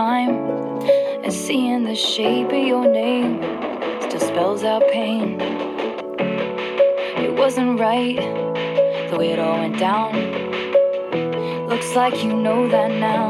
[0.00, 0.34] time,
[1.24, 3.32] and seeing the shape of your name
[4.04, 5.38] still spells out pain.
[7.24, 8.20] It wasn't right
[9.10, 10.12] the way it all went down.
[11.72, 13.26] Looks like you know that now.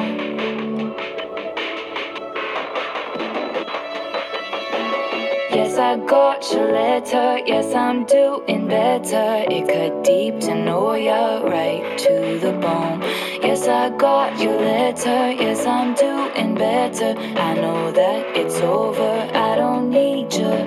[5.57, 7.29] Yes, I got your letter.
[7.53, 9.29] Yes, I'm doing better.
[9.57, 13.20] It cut deep to know you're right to the bone.
[13.61, 15.33] Yes, I got your letter.
[15.33, 17.15] Yes, I'm doing better.
[17.19, 19.29] I know that it's over.
[19.35, 20.65] I don't need your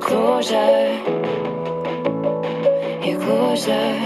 [0.00, 0.92] closure.
[3.06, 3.96] Your closure.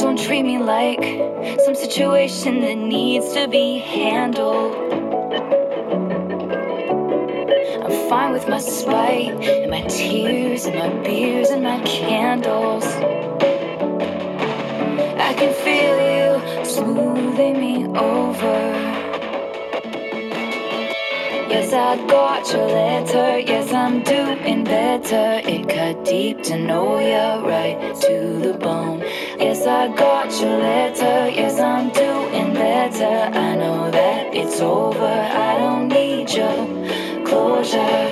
[0.00, 1.04] Don't treat me like
[1.64, 4.74] some situation that needs to be handled.
[7.84, 13.07] I'm fine with my spite and my tears and my beers and my candles.
[15.38, 18.58] I can feel you smoothing me over.
[21.48, 23.38] Yes, I got your letter.
[23.38, 25.40] Yes, I'm doing better.
[25.48, 28.98] It cut deep to know you're right to the bone.
[29.38, 31.30] Yes, I got your letter.
[31.30, 33.38] Yes, I'm doing better.
[33.38, 35.06] I know that it's over.
[35.06, 36.56] I don't need your
[37.24, 38.10] closure,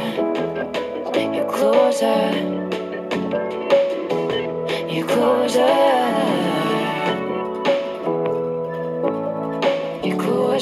[1.34, 2.30] your closure,
[4.88, 5.95] your closure,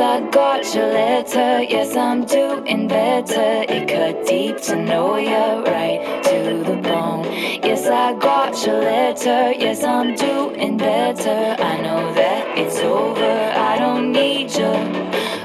[0.00, 1.62] I got your letter.
[1.62, 3.64] Yes, I'm doing better.
[3.68, 7.24] It cut deep to know you're right to the bone.
[7.62, 9.52] Yes, I got your letter.
[9.52, 11.56] Yes, I'm doing better.
[11.62, 13.52] I know that it's over.
[13.70, 14.80] I don't need your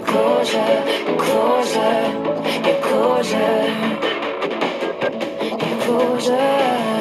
[0.06, 0.84] closure,
[1.18, 2.04] closure,
[2.66, 3.66] your closure,
[5.66, 6.95] your closure.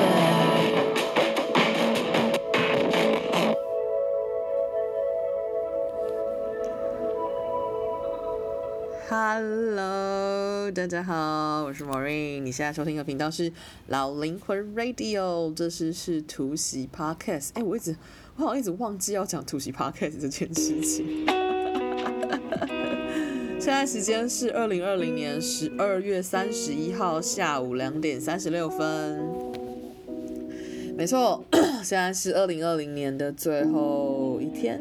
[9.17, 12.41] Hello，大家好，我是 marin。
[12.41, 13.53] 你现在收听的频道是
[13.87, 17.51] 老灵魂 Radio，这是是突袭 Podcast。
[17.55, 17.95] 哎，我一直
[18.35, 21.27] 我好像一直忘记要讲突袭 Podcast 这件事情。
[23.61, 29.25] 现在时间是二零二零年十二月三十一号下午两点三十六分。
[30.97, 31.45] 没错，
[31.85, 34.81] 现在是二零二零年的最后一天，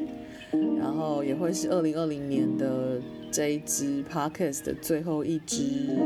[0.80, 3.02] 然后也会是二零二零年的。
[3.36, 5.98] 这一支 podcast 的最后一支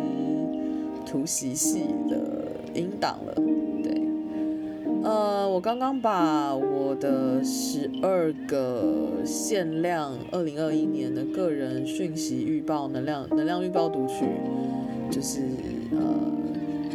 [1.05, 3.35] 突袭系的音档了，
[3.83, 4.01] 对，
[5.03, 14.23] 呃，我刚刚把我的十二个限量二零二一年的个人讯息预报能量能量预报读取，
[15.11, 15.41] 就是
[15.91, 16.31] 呃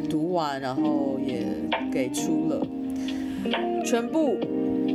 [0.09, 1.47] 读完，然后也
[1.93, 2.67] 给出了
[3.85, 4.39] 全部，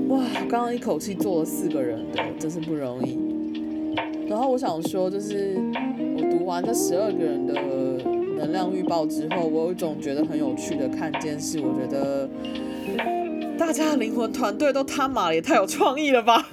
[0.10, 3.18] 哇，刚刚一口气做了四个人的，真是不容易。
[4.28, 5.58] 然后我想说，就是
[6.16, 7.54] 我读完这十二个人的
[8.38, 12.30] 能量预报之后，我有一种觉得很有趣的看见是，我觉得
[13.58, 16.48] 大家的灵魂团队都他妈也太有创意了吧！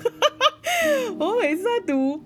[1.18, 2.20] 我每次在读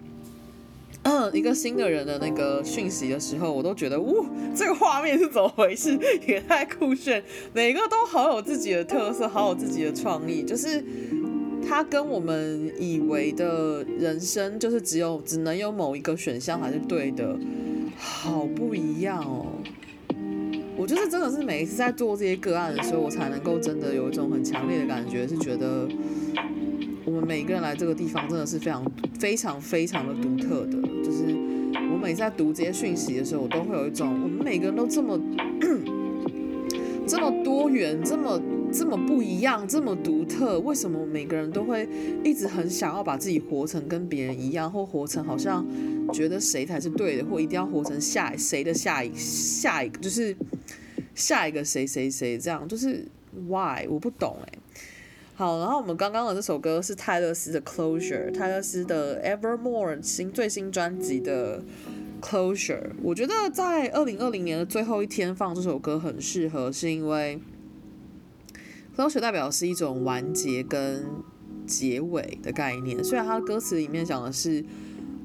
[1.02, 5.98] 嗯一个新的人的那个讯息的时候，我都觉得，哇，这个画面是怎么回事？
[6.28, 7.22] 也太酷炫，
[7.54, 10.84] 每个都好有自己的特色，好有自己的创意，就是。
[11.68, 17.38] 他跟我们以为的人生就是只有只能有某一个选项才是对的，
[17.94, 19.44] 好不一样哦。
[20.78, 25.86] 我就是真的是每一次在做这些个案的时候，我才能够真的有一种很强烈的感觉，是觉得
[27.04, 28.82] 我们每个人来这个地方真的是非常
[29.20, 30.80] 非常非常的独特的。
[31.04, 31.26] 就是
[31.92, 35.20] 我每次在读这些讯息的时候，我都会有一种我们每个人都这么
[37.06, 38.40] 这么多元，这么。
[38.70, 41.88] 这么不一样，这么独特，为什么每个人都会
[42.22, 45.66] 一直很想要把自己活成跟别人一样，或活成好像
[46.12, 50.36] 觉得谁才是对的，或一定要活成下谁的下一下一个，就是
[51.14, 53.06] 下一个谁谁谁这样，就是
[53.48, 54.58] why 我不懂哎。
[55.34, 61.62] 好，然后我们刚刚的这首歌是泰勒斯的 Closure，泰勒斯的 Evermore 新最新专辑的
[62.20, 67.40] Closure，我觉得在二零二零年的最后一天放这首歌很适合，是因为。
[68.98, 71.06] 高潮代表是一种完结跟
[71.64, 73.02] 结尾的概念。
[73.04, 74.64] 虽然他的歌词里面讲的是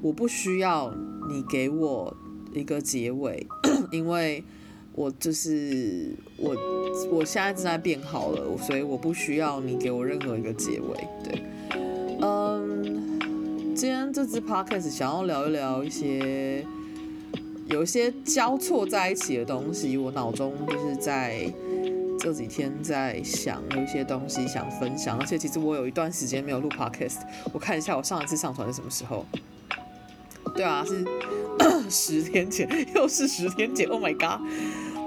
[0.00, 0.94] 我不需要
[1.28, 2.16] 你给我
[2.52, 3.44] 一个结尾，
[3.90, 4.44] 因为
[4.92, 6.54] 我就是我，
[7.10, 11.08] 我现在正在变好了，所以我不需要你给我任何一个结尾。
[11.24, 11.42] 对，
[12.20, 13.18] 嗯，
[13.74, 16.64] 今天这支 podcast 想要聊一聊一些
[17.66, 21.52] 有一些交错在一起的东西，我脑中就是在。
[22.18, 27.18] 这几天在想有一些东西想分享，而且其实我有一段时间没有录 podcast，
[27.52, 29.26] 我看一下我上一次上传是什么时候？
[30.54, 31.04] 对啊，是
[31.90, 34.40] 十天前，又是十天前，Oh my god！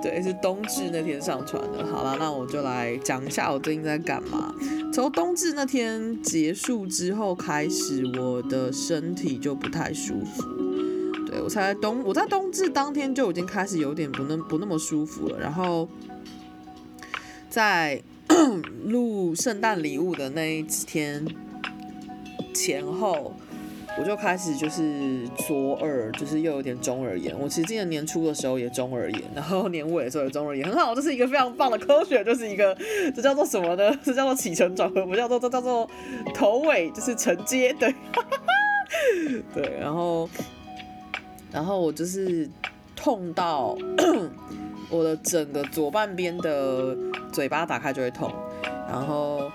[0.03, 1.85] 对，是冬至那天上传的。
[1.87, 4.53] 好了，那我就来讲一下我最近在干嘛。
[4.93, 10.43] 从冬至那天结束之后开始，我的身体就不太舒服。
[11.25, 15.87] 对，我才冬，我在冬至当天就已经开始有点不那不那么舒服了，然后。
[17.49, 18.01] 在
[18.85, 21.25] 录圣诞礼物的那一天
[22.53, 23.33] 前后，
[23.97, 27.33] 我就开始就是左耳，就是又有点中耳炎。
[27.39, 32.77] 我其实今年年初的时候也中耳炎，然后年尾的时候也中耳炎，很好，这是一个非常棒的科学，就是一个
[33.15, 33.97] 这叫做什么呢？
[34.03, 35.89] 这叫做起承转合，不叫做这叫做
[36.33, 37.93] 头尾就是承接，对，
[39.55, 40.29] 对，然后
[41.51, 42.49] 然后我就是
[42.95, 43.77] 痛到
[44.89, 46.95] 我的整个左半边的。
[47.29, 48.33] 嘴巴打开就会痛，
[48.87, 49.51] 然后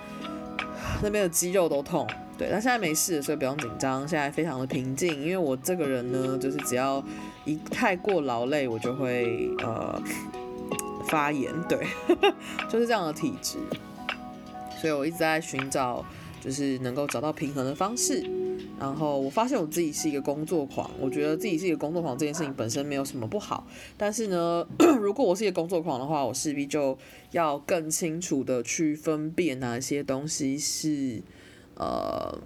[1.02, 2.06] 那边的肌肉都痛，
[2.38, 5.20] 对，但现在没事，所以不用紧张，现在非常的平静。
[5.20, 7.02] 因为我这个人呢，就是只要
[7.44, 10.00] 一太过劳累，我就会呃
[11.08, 11.84] 发炎，对，
[12.70, 13.58] 就是这样的体质，
[14.80, 16.04] 所以我一直在寻找，
[16.40, 18.22] 就是能够找到平衡的方式。
[18.82, 23.64] 然后我发现我自己是一个工作狂，我觉得自己是一个工作狂这件事情本身没有什么不好，
[23.96, 24.66] 但是呢，
[25.00, 26.98] 如果我是一个工作狂的话，我势必就
[27.30, 31.22] 要更清楚的去分辨哪些东西是，
[31.76, 32.36] 呃，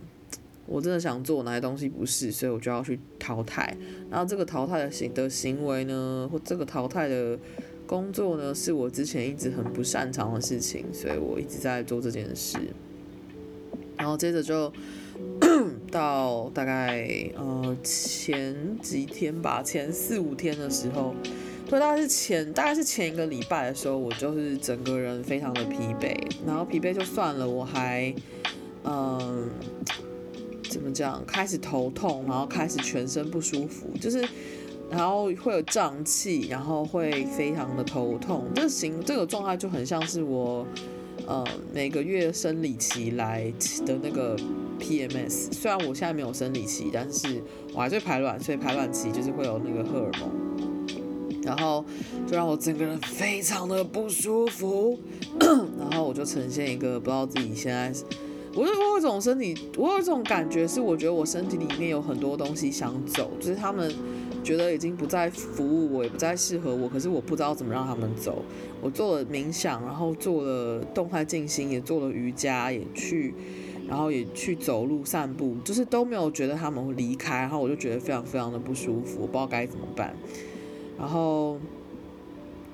[0.67, 3.75] 我真的想做，哪些东西不是，所以我就要去淘汰。
[4.11, 7.39] 然后这个淘汰的行的行为呢，或这个淘汰的
[7.87, 12.59] 工作呢，是我之前一直很不擅长的事情，所以我一直在做这件事。
[13.97, 14.71] 然后接着就。
[15.96, 21.14] 到大概呃前几天吧，前四五天的时候，
[21.70, 26.14] 对，大概是前大概是前一个礼拜的时候，我就是整个人非常的疲惫，
[26.46, 28.14] 然后疲惫就算了，我还
[28.84, 29.48] 嗯、
[30.69, 34.22] 怎么讲，开始头痛，然后开始全身不舒服，就是
[34.90, 40.66] 然后会有胀气，然后会非常的头痛，这形这个状态就很像是我。
[41.26, 43.52] 呃，每个月生理期来
[43.84, 44.37] 的那个
[44.78, 47.43] PMS，虽然我现在没有生理期，但是
[47.75, 51.84] 我还在排卵，所以排卵期就是会有那个荷尔蒙，然后
[52.26, 54.99] 就让我整个人非常的不舒服，
[55.40, 57.93] 然后我就呈现一个不知道自己现在，
[58.55, 63.93] 我就我有一种身体，我有一种感觉是，我觉得我身体里面有很多东西想走，就是他们。
[64.44, 68.44] 觉得已经不再服务我，也不再适合我，可是我不知道怎么让他们走。
[68.81, 73.34] 我做了冥想，然后做了动态静心，也做了瑜伽，也去，
[73.88, 80.14] 然后也去走路散步，就是都没有觉得他们会离开，然后我就觉得非常非常的不舒服，我不知道该怎么办。
[80.98, 81.58] 然后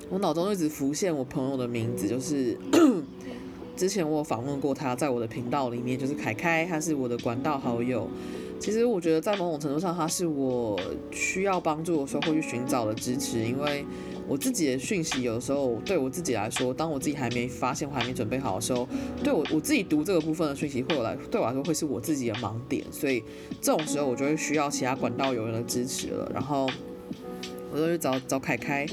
[0.09, 2.57] 我脑中一直浮现我朋友的名字，就是
[3.75, 8.07] 之前我访问过他，在我的频道里面，就是凯凯，他是我的管道好友。
[8.59, 10.79] 其实我觉得在某种程度上，他是我
[11.11, 13.85] 需要帮助的时候会去寻找的支持，因为
[14.33, 18.89] 我自己的讯息有时候对我自己来说，当我自己还没发现、我还没准备好的时候，
[19.23, 23.23] 对我我自己读这个部分的讯息会我来对我来说会是我自己的盲点，所以
[23.61, 26.67] 这种时候我就会需要其他管道有人的支持了，然后
[27.71, 28.87] 我就去找找凯凯。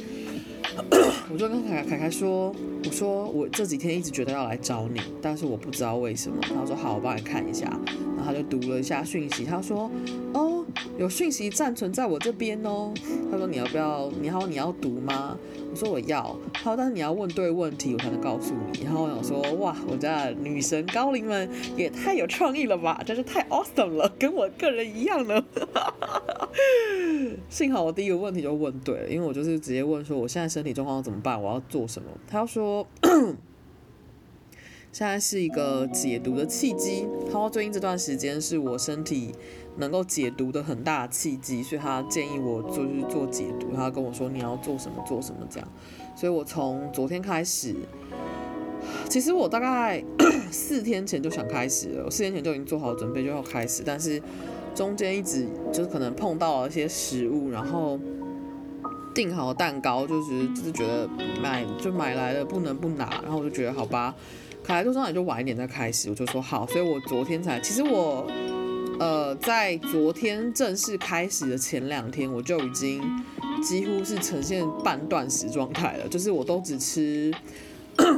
[1.33, 7.67] 我就跟凯凯凯说：“我说我这几天一直觉得要来找你，但是我不知道为什么。”他说：“好，我帮你看一下。”
[8.17, 9.91] 然后他就读了一下讯息，他说
[10.35, 10.65] ：“哦，
[10.99, 12.93] 有讯息暂存在我这边哦。”
[13.31, 14.11] 他说：“你要不要？
[14.21, 15.37] 你好，你要读吗？”
[15.71, 18.83] 我说：“我要。”他说，但是你要问对问题，我才能告诉你。
[18.85, 25.45] 然后我想说：“哇，我家的女神高龄们也太有创意了吧，真是太 awesome 了，跟我个人一样呢。
[27.49, 31.41] ”幸好我第一个问题就问对了，因为我就是直接问说：“我现在身体状况怎么办？
[31.41, 32.87] 我要做什么？”他说。
[34.93, 37.07] 现在是一个解读的契机。
[37.27, 39.31] 他说最近这段时间是我身体
[39.81, 43.75] 能够解读的很大契机，所以他建议我就是做解读。
[43.75, 45.69] 他跟我说你要做什么做什么这样。
[46.15, 47.75] 所以我从昨天开始，
[49.09, 50.03] 其实我大概
[50.53, 54.23] 四天前就想开始了，四天前就已经做好准备就要开始，但是
[54.75, 57.99] 中间一直就是可能碰到了一些食物，然后
[59.15, 61.09] 订好蛋糕就是就是觉得
[61.43, 64.15] 买就买来了不能不拿，然后我就觉得好吧。
[64.63, 68.31] 卡来路上也就晚一点再开始，我就说好，所以我昨天才，其实我
[69.01, 73.03] 呃在昨天正式开始的前两天，我就已经
[73.63, 77.33] 几乎是呈现半断食状态了，就是我都只吃，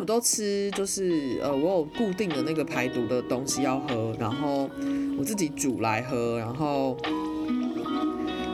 [0.00, 4.68] 我 都吃，就是呃我有固定的那个排毒的东西要喝，然后
[5.16, 6.98] 我自己煮来喝，然后。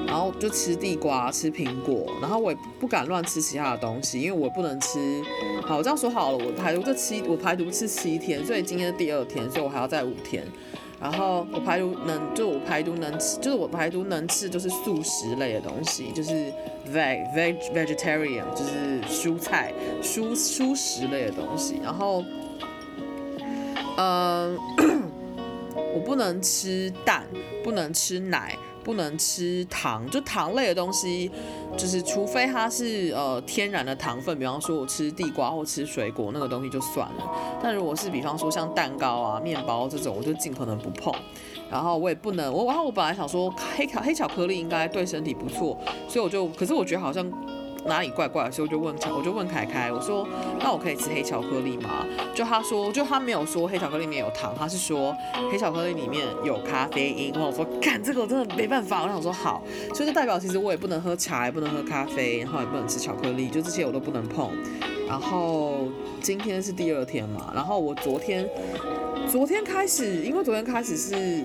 [0.06, 5.23] 然后就吃地瓜，吃苹果，然后我也不敢乱吃其他的东西，因为我不能吃。
[5.62, 10.42] 好，我这样说好了，我排毒这七，我排毒是七天，所以今天是第二天，所以我还要再五天。
[11.00, 16.52] 然后我排毒能，就我排毒能吃，就是我排毒能吃，就是素食类的东西，就是
[16.92, 21.80] veg veg vegetarian，就是蔬菜蔬蔬食类的东西。
[21.82, 22.24] 然后，
[23.96, 24.58] 嗯，
[25.94, 27.24] 我不能吃蛋，
[27.62, 28.56] 不能吃奶。
[28.88, 31.30] 不能吃糖，就糖类的东西，
[31.76, 37.59] 就是除非它是呃天然的糖分，比方说我吃地瓜或吃水果那个东西就算了。
[37.62, 41.12] 但如果是比方说像蛋糕啊、面包这种，我就尽可能不碰。
[41.71, 45.78] 然后我也不能，我然后我本来想说黑巧黑巧克力应该对身体不错，
[46.09, 47.30] 所以我就，可是我觉得好像。
[47.87, 50.26] 哪里怪怪的，所以我就问凯，我就问凯凯，我说
[50.61, 52.04] 那我可以吃黑巧克力吗？
[52.35, 55.16] 就他说，就他没有说黑巧克力里面有糖，他是说
[55.50, 57.32] 黑巧克力里面有咖啡因。
[57.32, 59.02] 然后我说，干这个我真的没办法。
[59.02, 59.62] 我想说好，
[59.94, 64.50] 所以就代表其实我也不能喝茶，也不能喝咖啡，然后也不能吃巧克力，就这些我都不能碰。
[65.08, 65.88] 然后
[66.20, 68.47] 今天是第二天嘛，然后我昨天
[69.30, 71.44] 昨天开始，因为昨天开始是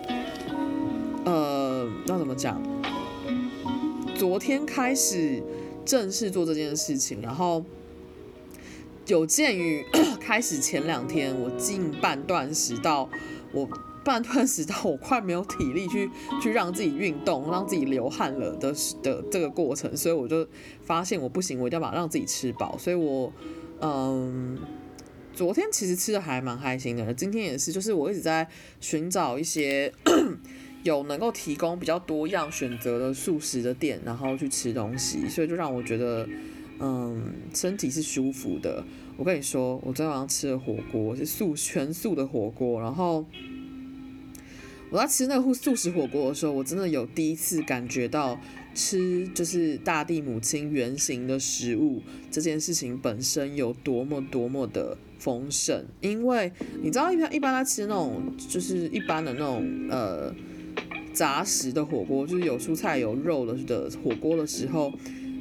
[1.26, 2.62] 呃，那怎么讲？
[4.16, 5.42] 昨天开始。
[5.86, 7.64] 正式做这件事情，然后
[9.08, 9.86] 有鉴于
[10.20, 13.10] 开始前两天我近半断食到
[13.52, 13.68] 我
[14.04, 16.10] 半断食到我快没有体力去
[16.42, 20.48] 去让自己运动，让自己流汗了的的这个过程，所以我就
[20.84, 22.78] 发现我不行，我一定要把让自己吃饱。
[22.78, 23.32] 所以我
[23.82, 24.58] 嗯，
[25.34, 28.48] 昨天其实吃的还蛮开心的，今天也是，就是我一直在
[28.80, 29.94] 寻找一些。
[30.84, 36.28] 有能够提供比较多样选择的素食的店，然后去吃东西，所以就让我觉得，
[36.80, 38.84] 嗯，身体是舒服的。
[39.16, 42.82] 我跟你说，我昨天晚上吃了火锅，是素全素的火锅。
[42.82, 43.26] 然后
[44.90, 48.38] 我在吃那个素食火锅的时候，我真的有第一次感觉到
[48.76, 55.86] 吃就是大地母亲原型的食物这件事情本身有多么多么的丰盛。
[56.02, 60.36] 因为你知道，一般一般他吃那种就是一般的那种呃。
[61.14, 64.92] 杂食的火锅就是有蔬菜有肉的的火锅的时候，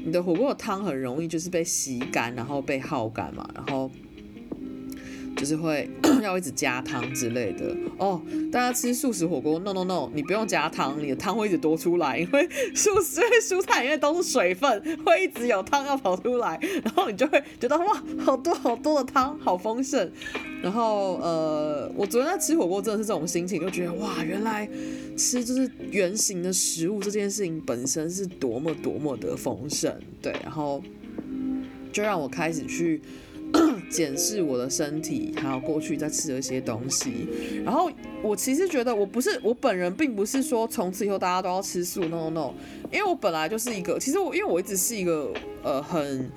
[0.05, 3.91] 你的火锅的汤很容易就是被吸干，然后被耗干嘛，然后
[5.37, 5.89] 就是会
[6.23, 8.21] 要一直加汤之类的哦。
[8.51, 20.11] 大家吃素食火锅，no no no，你不用加汤，你的汤会一直多出来，因为 素食因为蔬菜因为都是水分，会一直有汤要跑出来，然后你就会觉得哇，好多好多的汤，好丰盛。
[20.63, 24.69] 然后呃，我昨天在吃火锅真的是这种心情，就觉得哇，原来
[25.17, 30.81] 吃就是原形的食物这件事情本身是多么多么的丰盛，对，然后
[31.93, 33.03] 就让我开始去
[33.91, 37.29] 检视我的身体，还有过去在吃的一些东西。
[37.65, 37.91] 然后
[38.23, 42.55] 我其实觉得我不是我本人，并不是说从此以后大家都要吃素，no no no，
[42.91, 45.33] 因为我本来就是一个，其实我因为我一直是一个
[45.63, 46.31] 呃很。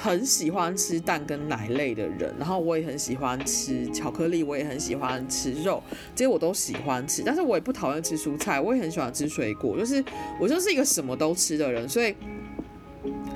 [0.00, 5.82] 很喜欢吃蛋跟奶类的人，然后我也很喜欢吃巧克力，我也很喜欢吃肉，
[6.14, 7.20] 这些我都喜欢吃。
[7.26, 10.04] 但是我也不讨厌吃蔬菜，我也很喜欢吃水果，就是
[10.40, 12.14] 我就是一个什么都吃的人，所以。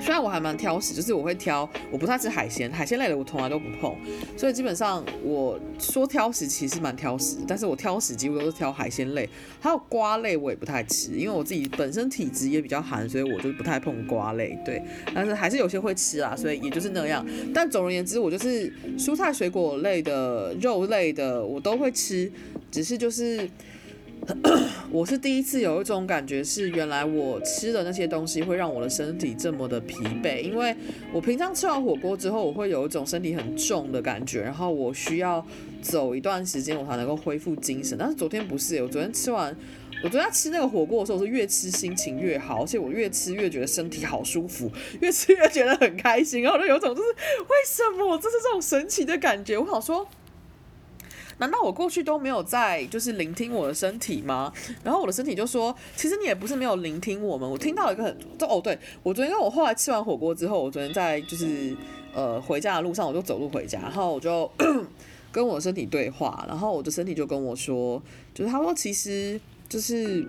[0.03, 3.95] 虽然我还蛮挑食，就是我会挑，我不太吃海鲜，海鲜类的我从来都不碰，
[4.35, 9.29] 所以基本上我说挑食其实蛮挑食，但是我挑食几乎都是挑海鲜类，
[9.61, 14.83] 还有瓜类我也不太吃，因为我自己本身体质也比较寒，所以我就不太碰瓜类，对，
[15.15, 17.25] 但是还是有些会吃啊，所以也就是那样。
[17.53, 22.29] 但总而言之，我就是蔬菜水果类的、肉类的我都会吃，
[22.69, 23.49] 只是就是。
[24.89, 30.41] 我是第一次有一种感觉，是原来我吃的那些东西会让我的身体这么的疲惫。
[30.41, 30.75] 因为
[31.11, 35.45] 我平常吃完火锅之后，我会有一种身体很重的感觉，然后我需要
[35.81, 37.97] 走一段时间我才能够恢复精神。
[37.97, 39.55] 但是昨天不是，我昨天吃完，
[40.03, 49.57] 我昨天吃那个火锅的时候，我是越吃心情越好，而且我越吃越觉得身体好舒服， 越吃越觉得很开心，然后就有种就是为什么这是这种神奇的感觉？
[49.57, 50.07] 我想说。
[51.39, 54.51] 难道我过去都没有在就是聆听我的身体吗？
[54.83, 57.49] 然后我的身体就说，其实你也不是没有聆听我们。
[57.49, 61.75] 我听到一个很，就哦对，我昨天因为我后来吃完火锅之后，我昨天在就是
[62.13, 64.49] 呃回家的路上，我就走路回家，然后我就
[65.31, 68.01] 跟我的身体对话，然后我的身体就跟我说，
[68.33, 70.23] 就是他说其实就是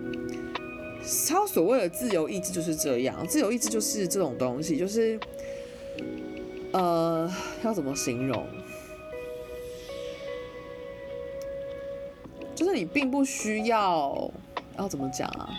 [1.27, 5.19] 他所谓的自由意志就是这样，自由意志就是这种东西，就是
[6.71, 7.31] 呃
[7.63, 8.43] 要怎么形容？
[12.55, 14.31] 就是你并不需要
[14.77, 15.49] 要怎么讲啊？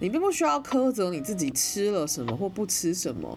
[0.00, 3.36] 你并不需要苛责你自己吃了什么或不吃什么。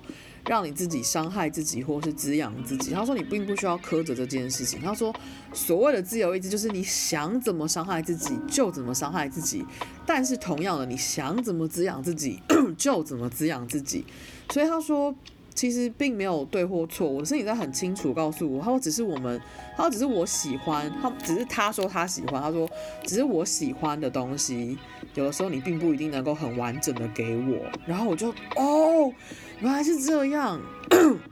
[0.50, 2.92] 让你自己伤害自己，或是滋养自己。
[2.92, 4.82] 他说你并不需要苛责这件事情。
[4.82, 5.14] 他说
[5.54, 9.64] 所谓的自由意志就是你想怎么伤害自己就怎么伤害自己，
[10.04, 12.40] 但是同样的，你想怎么滋养自己
[12.76, 14.04] 就怎么滋养自己。
[14.50, 15.14] 所以他说
[15.54, 19.40] 其实并没有对或错，我的身体在很清楚告诉我，他说只是我们，
[19.78, 22.70] 他说只是我喜欢，他只是他说他喜欢，他说
[23.04, 24.78] 只是我喜欢的东西，
[25.16, 27.58] 有的时候你并不一定能够很完整的给我。
[27.86, 29.14] 然后我就哦。
[29.60, 30.60] 原来是这样，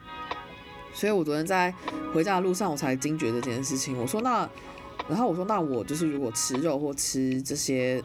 [0.94, 1.74] 所以我昨天在
[2.14, 3.98] 回家的路上，我才惊觉这件事情。
[3.98, 4.48] 我说那，
[5.08, 8.04] 然后我说那我就是如果吃肉或吃这些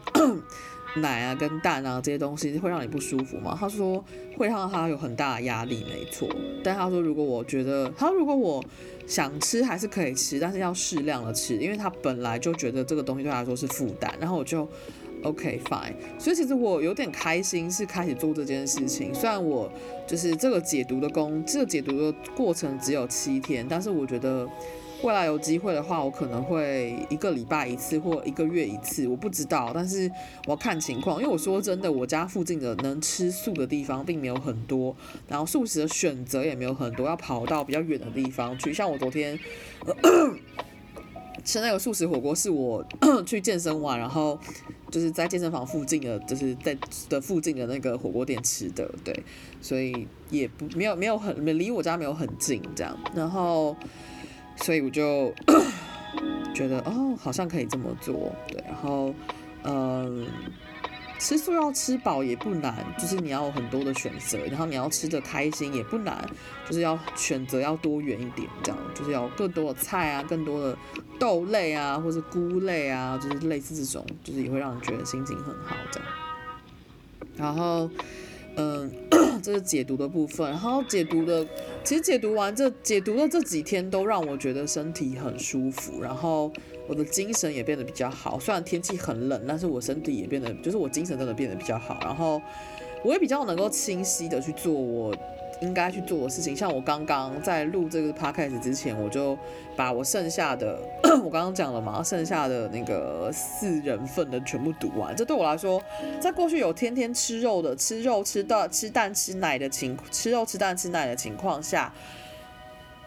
[0.95, 3.55] 奶啊跟蛋啊这些东西，会让你不舒服吗？
[3.59, 4.03] 他说
[4.37, 6.27] 会让他有很大的压力，没错。
[6.63, 8.63] 但他说如果我觉得，他如果我
[9.07, 14.13] 想吃还是可以吃，但是要适量的吃，因为他本来就觉得这个东西对他来说是负担。
[14.19, 14.67] 然后我就。
[15.23, 19.11] OK fine，所以其实我有点开心是开始做这件事情。
[19.11, 19.71] 虽然我
[20.05, 24.47] 就是这个解读的工，这个解读的过程只有七天，但是我觉得
[25.05, 30.11] 未来有机会的话，我可能会一个礼拜一次或一个月一次，我不知道，但是
[30.47, 31.21] 我要看情况。
[31.21, 34.95] 因为我说真的，我家附近的能吃素的地方并没有很多，
[35.27, 38.73] 然后素食的选择也没有很多，要跑到比较远的地方去。
[38.73, 39.39] 像我昨天。
[41.43, 42.83] 吃那个素食火锅是我
[43.23, 44.35] 去健身完，然后
[44.89, 46.75] 就是在健身房附近的，就是在
[47.07, 49.23] 的附近的那个火锅店吃的，对，
[49.61, 53.77] 所以也不没有没有很离我家没有很近这样，然后
[54.57, 55.33] 所以我就
[56.53, 59.13] 觉得哦，好像可以这么做，对，然后
[59.63, 60.27] 嗯。
[61.17, 66.23] 吃素要吃饱也不难，就是你要有很多的选择，然后你要吃得开心也不难，
[66.67, 70.77] 就是要选择要多元一点，这样就是要更多的菜啊，更多的
[71.17, 76.09] 豆类啊，或者菇类啊，就是类似这种，就是也会让人觉得心情很好这样。
[77.37, 77.89] 然后，
[78.55, 78.91] 嗯，
[79.43, 81.45] 这是解读的部分，然后解读的，
[81.83, 86.51] 其实解读完这解读的这几天都让我觉得身体很舒服，然后。
[86.87, 92.39] 我的精神也变得比较好，虽然天气很冷，但是我身体也变得，就是我精神真的变得比较好，然后
[93.03, 95.11] 我也比较能够清晰的去做我
[95.61, 96.55] 应该去做的事情。
[96.55, 99.37] 像我刚刚在录这个 podcast 之前，我就
[99.75, 100.79] 把我剩下的，
[101.23, 105.15] 我刚刚讲了嘛，剩下的那个四人份的全部读完。
[105.15, 105.81] 这对我来说，
[106.19, 111.93] 在过去有天天吃肉的、吃肉吃到吃蛋吃奶的情，吃肉吃蛋吃奶的情况下。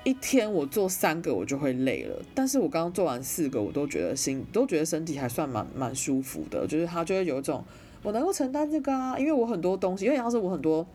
[0.04, 7.62] 一天我做三个我就会累了，但是我刚刚做完四个，我都觉得心都觉得身体还算蛮蛮舒服的，就是他就会有一种
[8.02, 10.87] 我能够承担这个啊，因为我很多东西，因为要是我很多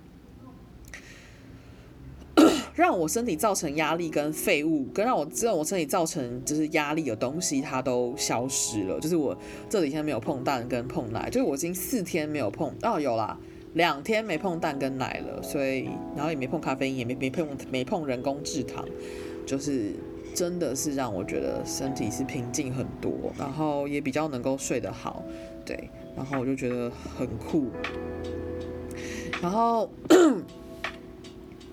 [2.75, 9.37] 让我身体造成压力跟废物，跟让我让我身体造成就是压力的东西，它都消失了，就是我
[9.69, 13.37] 这几天没有碰蛋跟碰奶，就是我已经四天没有碰哦，有啦。
[13.73, 18.85] 两天没碰蛋跟奶了，所以然后也没碰咖啡因，也没没碰没碰人工制糖，
[19.47, 19.93] 就是
[20.35, 25.23] 真的是让我觉得身体是平静很多，然后也比较能够睡得好，
[25.65, 27.65] 对，然后我就觉得很酷。
[29.41, 29.89] 然后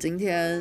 [0.01, 0.59] 今天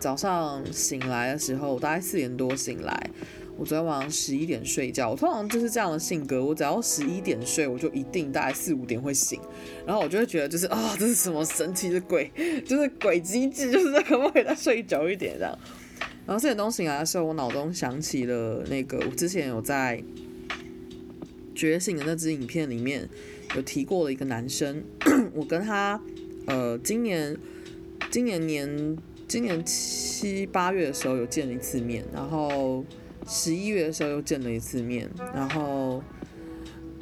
[0.00, 3.10] 早上醒来的时候，我大概四点多醒来。
[3.56, 9.40] 我昨天晚上十一点睡觉，我通常就是这样的性格，我只要十一点睡，我就一定大概四五点会醒，
[9.86, 12.32] 然后我就会觉得就是啊、这是什么神奇的鬼，
[12.66, 15.56] 就是鬼机制，就是可不可以再睡久一点这样。
[16.26, 20.02] 然后四点钟醒来的时候，我脑中想起了那个我之前有在
[21.54, 23.08] 觉醒的那支影片里面
[23.54, 24.82] 有提过的一个男生，
[25.32, 26.00] 我跟他
[26.46, 27.36] 呃今年
[28.10, 32.84] 今年年今年七八月的时候有见了一次面，然后。
[33.28, 36.02] 十一月的时候又见了一次面，然后，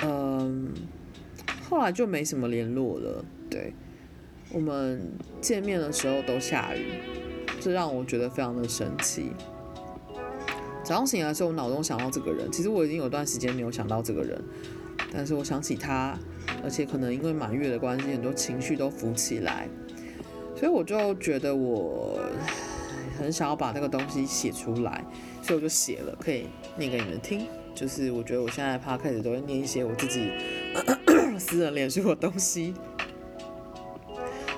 [0.02, 0.68] 嗯，
[1.70, 3.24] 后来就没什么联络了。
[3.48, 3.72] 对，
[4.52, 5.00] 我们
[5.40, 6.86] 见面的时候都下雨，
[7.60, 9.30] 这让我觉得非常的神奇。
[10.84, 14.38] 早上醒来的时候，我脑中想到这个人，其实我已经有段时间没有想到这个人，
[15.12, 16.18] 但是我想起他，
[16.62, 19.68] 而且可能因为满月的关系，很多情绪都浮起来，
[20.58, 22.18] 所以我就觉得我
[23.18, 25.04] 很想要把那个东西写出来。
[25.40, 27.46] 所以我就写了，可以念给你们听。
[27.74, 30.32] 就是我觉得我现在 p o d a 都会念一些我自己
[31.38, 32.74] 私人脸书的东西。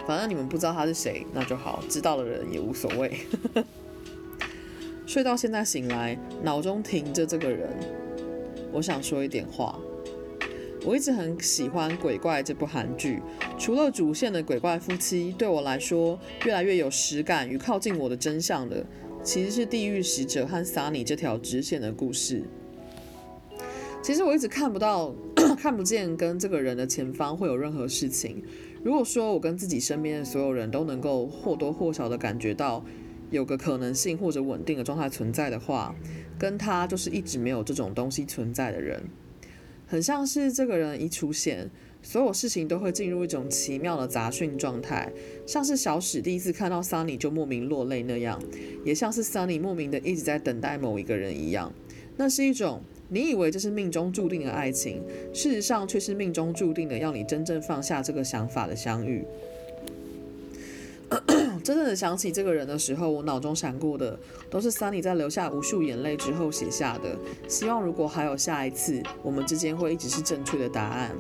[0.07, 3.19] 反正你们不知道他是谁，那就好；知道的人也无所谓。
[5.07, 7.69] 睡到现在醒来，脑中停着这个人，
[8.73, 9.79] 我想说一点话。
[10.85, 13.21] 我一直很喜欢《鬼怪》这部韩剧，
[13.59, 18.85] 除了主线的鬼怪夫妻，对我来说越来越有实感与靠近我的真相的。
[19.23, 22.43] 其实是地狱使者和 Sunny 这条支线的故事。
[24.03, 25.14] 其实我一直看不到、
[25.61, 28.43] 看不见跟这个人的前方会有任何事情。
[28.83, 32.83] 如果说我跟自己身边的所有人都能够或多或少的感觉到
[33.31, 35.95] 有个可能性或者稳定的状态存在的话，
[36.38, 39.03] 跟他就是一直没有这种东西存在的人，
[39.90, 41.68] 很像是这个人一出现，
[42.00, 45.11] 所有事情都会进入一种奇妙的杂讯状态，
[45.44, 48.40] 像是小史第一次看到 Sunny 就莫名落泪那样，
[48.85, 51.72] 也像是 Sunny 莫名的一直在等待某一个人一样，
[52.16, 52.81] 那是一种。
[53.12, 55.03] 你以为这是命中注定的爱情，
[55.35, 59.24] 事实上却是命中注定的要你真正放下这个想法的相遇。
[61.61, 64.18] 真正的想起这个人的时候，我脑中闪过的
[64.49, 71.11] 都是 Sunny 在流下无数眼泪之后写下的，希望如果还有下一次，我们之间会一直是正确的答案。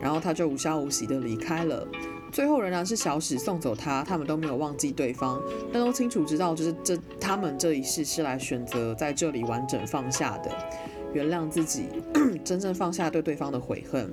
[0.00, 1.86] 然后他就无消无息的离开了。
[2.30, 5.40] 最后仍然是小史送走他，他们都没有忘记对方，
[5.72, 10.50] 但都清楚知道，就是这他们这一世是来选择在这里完整放下的。
[11.14, 11.86] 原谅自己，
[12.44, 14.12] 真正放下对对方的悔恨。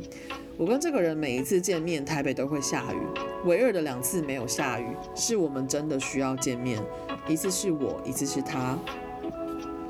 [0.58, 2.98] 我跟这个人每一次见面，台北都会下雨。
[3.46, 4.86] 唯二的两次没有下雨，
[5.16, 6.82] 是我们真的需要见面。
[7.28, 8.78] 一次是我，一次是他。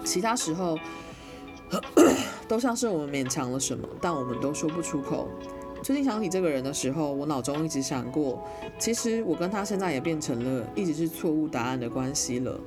[0.05, 0.77] 其他时候，
[2.47, 5.27] 都像是我们勉强了什么，但我们都说不出口。
[5.83, 8.41] 最近想起这个人的时候，我脑中一直想过，
[8.79, 12.57] 其实我跟他现在也变成了一直是错误答案的关系了。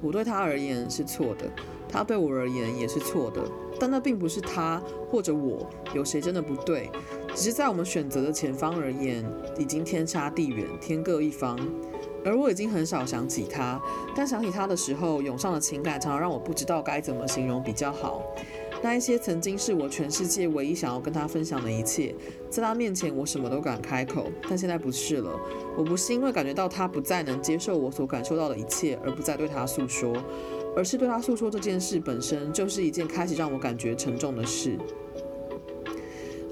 [0.00, 1.50] 我对他而言是错的，
[1.90, 3.42] 他对我而言也是错的。
[3.78, 6.90] 但那并不是他或者我有谁真的不对，
[7.34, 9.24] 只是在我们选择的前方而言，
[9.58, 11.58] 已经天差地远，天各一方。
[12.22, 13.80] 而我已经很少想起他，
[14.14, 18.22] 但想起他的时候，涌上的情感常常让我不知道该怎么形容比较好。
[18.82, 22.14] 那一些曾经是我全世界唯一想要跟他分享的一切，
[22.50, 25.30] 在他面前我什么都敢开口，但现在不是了。
[25.76, 30.14] 我不是因为感觉到他不再能接受我所感受到的一切，而不再对他诉说。
[30.76, 34.78] 而是对他诉说这件事本身就是一件开始让我感觉沉重的事。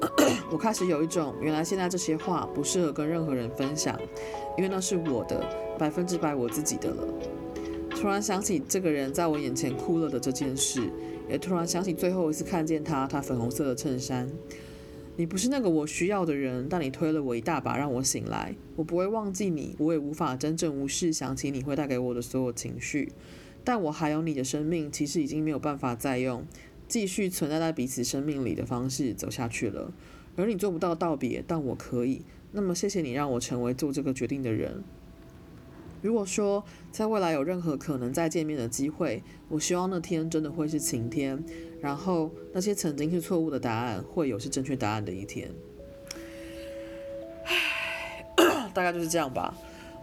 [0.50, 3.98] 我开始有一种，原来现在这些话不适合跟任何人分享，
[4.57, 5.44] 因为那是我的
[5.78, 7.04] 百分之百我自己的了。
[7.90, 10.88] 突然想起这个人在我眼前哭了的这件事，
[11.28, 14.31] 也突然想起最后一次看见他，他粉红色的衬衫。
[15.16, 18.54] 你不是那个我需要的人，但你推了我一大把让我醒来。
[18.76, 23.11] 我不会忘记你，我也无法真正无视想起你会带给我的所有情绪。
[23.68, 26.42] 但我还有你的生命，其实已经没有办法再用
[26.88, 29.92] 继续存在在彼此生命里的方式走下去了。
[30.37, 32.22] 而你做不到道别，但我可以。
[32.52, 34.83] 那么谢谢你让我成为做这个决定的人。
[36.00, 41.44] 如果说在未来有任何可能再见面的机会，我希望那天真的会是晴天，
[41.83, 45.50] 然后那些曾经是错误的答案会有是正确答案的一天。
[47.44, 48.24] 唉，
[48.72, 49.54] 大概就是这样吧。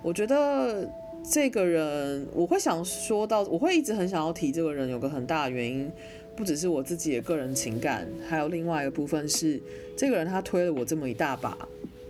[0.04, 0.88] 我觉得。
[1.30, 5.92] 这个人，我会想说到，我会一直很想要提这个人，有个很大的原因，
[6.36, 9.60] 不只是我自己的个人情感，还有另外一个部分是，
[9.98, 11.58] 这个人他推了我这么一大把，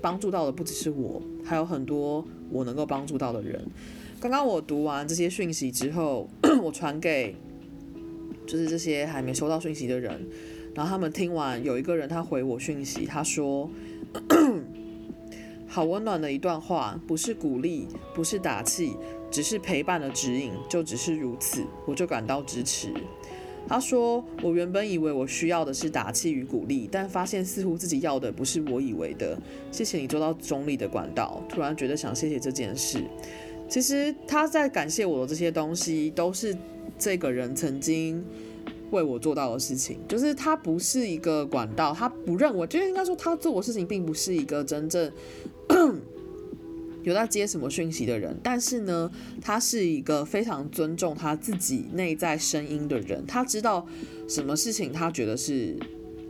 [0.02, 3.60] 帮助到的不只是我，还有很多我能够帮助到的人。
[4.20, 6.30] 刚刚我读完这些讯息之后，
[6.62, 7.36] 我传给
[8.46, 10.22] 就是这些还没收到讯息的人，
[10.74, 13.70] 然后他们听完，有一个人他回我讯息，他说。
[15.68, 18.96] 好温暖的一段话，不是鼓励，不是打气，
[19.30, 22.94] 只是陪伴的指引，就只是如此，我就感到支持。
[23.68, 29.36] 他说：“我原本以为我需要的是打气与鼓励，但发现似乎自己要的不是我以为的。
[29.72, 33.04] 谢谢你做到中立的管道，突然觉得想谢谢这件事。
[33.68, 36.56] 其实他在感谢我的这些东西，都是
[37.00, 38.24] 这个人曾经
[38.92, 39.98] 为我做到的事情。
[40.08, 45.12] 就是他不是一个管道，他不认为，就是应该说他做的事情并不是一个真正。”
[47.04, 53.24] 有在接什么讯息的人，但是呢，他是一个非常尊重他自己内在声音的人。
[53.28, 53.86] 他知道
[54.28, 55.78] 什么事情他觉得是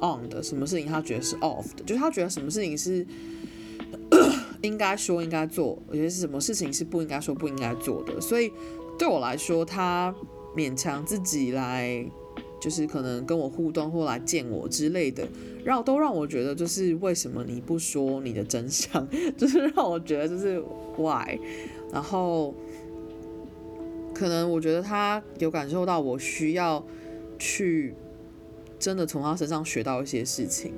[0.01, 3.05] on 的，什么事情他觉得是 off 的，就是他觉得什么事情是
[4.61, 8.19] 应该说应该做，有些是什么事情是不应该说不应该做的。
[8.19, 8.51] 所以
[8.99, 10.13] 对我来说，他
[10.55, 12.05] 勉强自己来。
[12.65, 15.23] 就是可能跟我互动或来见我之类的，
[15.63, 20.59] 让都让我觉得就是为什么你不说你的真相， 就是让我觉得就是
[20.97, 21.37] why，
[21.93, 22.55] 然后
[24.15, 26.83] 可能我觉得他有感受到我需要
[27.37, 27.93] 去
[28.79, 30.73] 真的从他身上学到一些事情，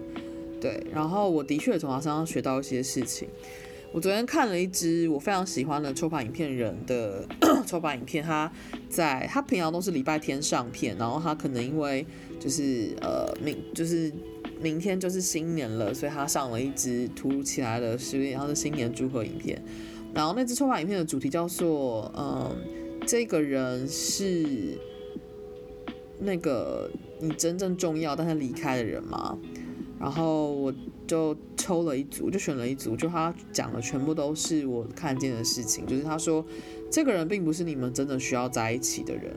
[0.59, 3.29] 对，然后我的确从他身上学到一些事情。
[3.93, 7.25] 我昨天看了一支我非常喜欢的抽牌影片人的
[7.65, 8.51] 抽牌影片，他
[8.89, 12.05] 在他平常都是礼拜天上片，然后他可能因为
[12.39, 14.11] 就是呃明就是
[14.61, 19.59] 明天就是新年了，所以他上了一支突如其来的是然后是新年祝贺影片，
[20.13, 22.55] 然后那支抽牌影片的主题叫做嗯
[23.07, 24.77] 这个人是
[26.19, 29.37] 那个你真正重要但是离开的人吗？
[29.99, 30.73] 然后我
[31.07, 36.45] 就抽了一组，就选了一组，就他讲的全部都是我看见的事情，就是他说
[36.91, 39.33] 这个人并不是你们真的需要在一起的人，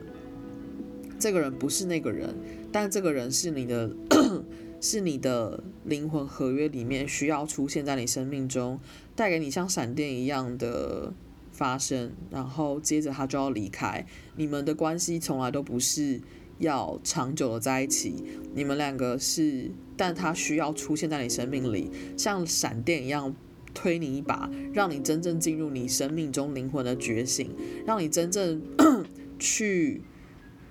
[1.19, 2.35] 这个人不是那个人，
[2.73, 3.91] 但这个人是你的，
[4.83, 8.81] 是你的灵魂合约里面需要出现在你生命中，
[9.15, 11.13] 带给你像闪电一样的
[11.53, 14.05] 发生，然后接着他就要离开，
[14.37, 16.21] 你们的关系从来都不是。
[16.61, 18.15] 要长久的在一起，
[18.55, 23.35] 你们两个是，但他需要出现在你生命里，像闪电一样
[23.75, 27.51] 推你一把，让你真正进入你生命中灵魂的觉醒，
[27.87, 28.63] 让你真正
[29.39, 30.03] 去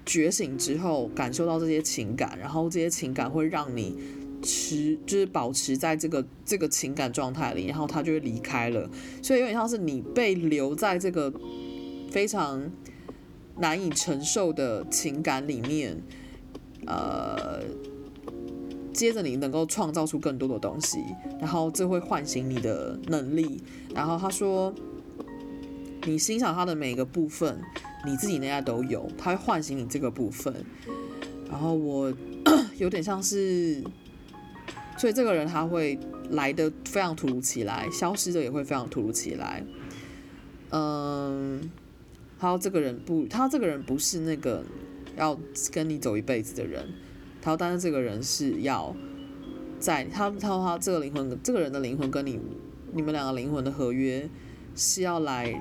[0.06, 3.98] 觉醒之后感受到这些情感，然后这些情感会让你
[4.44, 8.90] 持，就是保持在这个这个情感状态里，然后他就会离开了，
[9.24, 11.34] 所以有点像是你被留在这个
[12.12, 12.72] 非常。
[13.60, 16.02] 难以承受的情感里面，
[16.88, 17.62] 呃，
[18.94, 20.98] 接着你能够创造出更多的东西，
[21.40, 23.62] 然后这会唤醒你的能力。
[23.94, 24.74] 然后他说，
[26.06, 27.60] 你欣赏他的每个部分，
[28.06, 30.54] 你自己内在都有，他会唤醒你这个部分。
[31.50, 32.14] 然后我
[32.80, 33.84] 有点像是，
[34.98, 39.64] 所以这个人他会来的非常突如其来，消失的也会非常突如其来。
[40.70, 41.70] 嗯。
[42.40, 44.64] 他：“这个人不，他这个人不是那个
[45.18, 45.38] 要
[45.74, 46.88] 跟你走一辈子的人。
[47.42, 48.96] 他，但是这个人是要
[49.80, 52.40] 在他他说他这个灵魂，这个人的灵魂跟你
[52.94, 54.30] 你们两个灵魂的合约
[54.76, 55.54] 是要来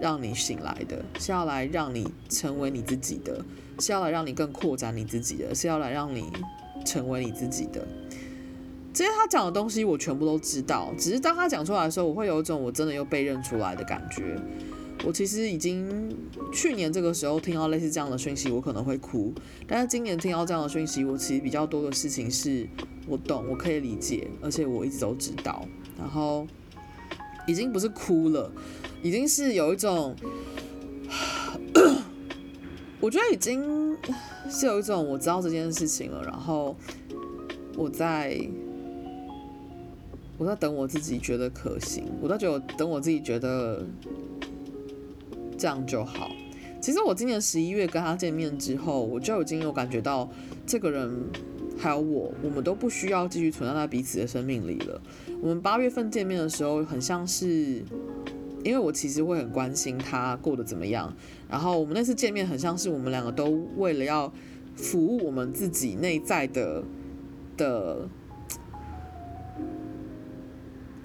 [0.00, 3.42] 让你醒来的，是要来让你成为你自己的，
[3.78, 6.30] 是要来让你更扩展你自己的，是要来让你
[6.84, 7.86] 成为你自己的。
[8.92, 14.38] 这些他讲的东西我全部都知道，只是当他讲出来的时候，我会有一种我真的又被认出来的感觉。”
[15.06, 16.12] 我其实已经
[16.52, 19.32] 去年这个时候听到类似这样的讯息，我可能会哭。
[19.64, 22.66] 但是今年听到这样的讯息，我其实比较多的事情是
[23.06, 25.64] 我懂，我可以理解，而且我一直都知道。
[25.96, 26.44] 然后
[27.46, 28.50] 已经不是哭了，
[29.00, 30.16] 已经是有一种，
[32.98, 33.96] 我觉得已经
[34.50, 36.20] 是有一种我知道这件事情了。
[36.24, 36.76] 然后
[37.76, 38.36] 我在
[40.36, 43.86] 我在等我自己觉得可行，我在觉得等我自己觉得。
[45.56, 46.30] 这样就好。
[46.80, 50.30] 其实我今年十一月跟他见面之后，我就已经有感觉到，
[50.66, 51.10] 这个人
[51.76, 55.00] 还有我，我们都不需要继续存在在彼此的生命里了。
[55.40, 57.82] 我们八月份见面的时候，很像是，
[58.62, 61.12] 因为我其实会很关心他过得怎么样。
[61.48, 64.32] 然后我们那次见面，很像是我们两个都为了要
[64.76, 66.84] 服务我们自己内在的
[67.56, 68.08] 的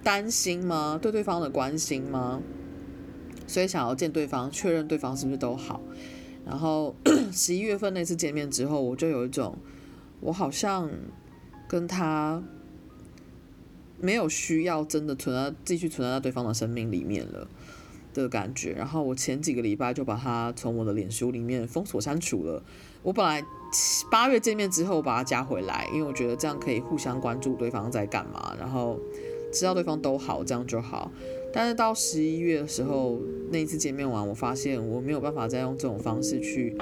[0.03, 0.99] 担心吗？
[1.01, 2.41] 对对方的关心吗？
[3.51, 5.81] 所以想要见对方，确认对方是不是都好。
[6.45, 6.95] 然后
[7.33, 9.57] 十一月份那次见面之后，我就有一种，
[10.21, 10.89] 我好像
[11.67, 12.41] 跟他
[13.99, 17.45] 没有需要真的存在，继续存在在对方的生命里面了
[18.13, 18.71] 的感觉。
[18.71, 22.63] 然后我前几个礼拜就把他从我的脸书里面封锁删除了。
[23.03, 23.43] 我本来
[24.09, 28.97] 八月见面之后把他加回来，因为我觉得这样可以互相关注对方在干嘛，然后
[29.51, 31.11] 知道对方都好，这样就好。
[31.53, 36.75] 但是到十一月的时候，那一次见面完，我发现我没有办法再用这种方式去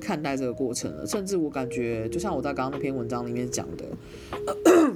[0.00, 1.06] 看待这个过程了。
[1.06, 3.84] 甚至我感觉，就像我在刚刚那篇文章里面讲的，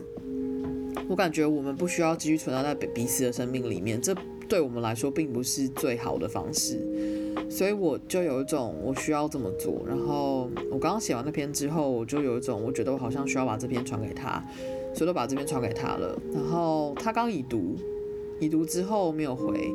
[1.09, 4.15] 我感觉我们不需要继续存在在彼此的生命里面，这
[4.49, 6.79] 对我们来说并不是最好的方式。
[7.51, 9.83] 所以我就有一种我需要这么做。
[9.87, 14.43] 然后我刚刚写完那篇之后，我就有一种我觉得我好像需要把这篇传给他，
[14.95, 16.19] 所以都把这篇传给他了。
[16.33, 17.77] 然后他刚已读。
[18.41, 19.75] 已读之后没有回，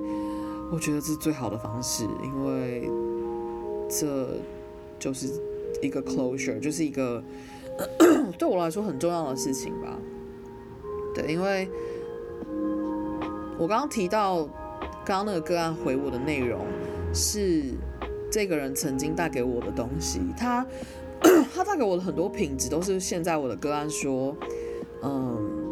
[0.71, 2.89] 我觉得这是最好的方式，因为
[3.89, 4.30] 这
[4.97, 5.28] 就是
[5.82, 7.21] 一个 closure，就是一个
[8.39, 9.99] 对我来说很重要的事情吧。
[11.13, 11.67] 对，因为
[13.58, 14.45] 我刚刚提到
[15.06, 16.62] 刚刚那个个案回我的内容
[17.13, 17.63] 是
[18.32, 20.65] 这个人曾经带给我的东西，他
[21.54, 24.36] 他带给我的很多品质都是现在我的个案说，
[25.04, 25.62] 嗯。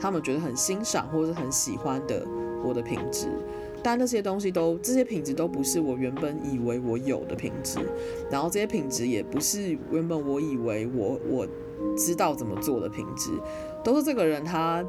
[0.00, 2.26] 他们觉得很欣赏或者很喜欢的
[2.64, 3.28] 我的品质，
[3.82, 7.78] 但那些东西都这些品质都不是我原本以为我有的品质，
[8.30, 11.46] 然后这些品质也不是原本我以为我我
[11.96, 13.30] 知道怎么做的品质，
[13.84, 14.84] 都是这个人他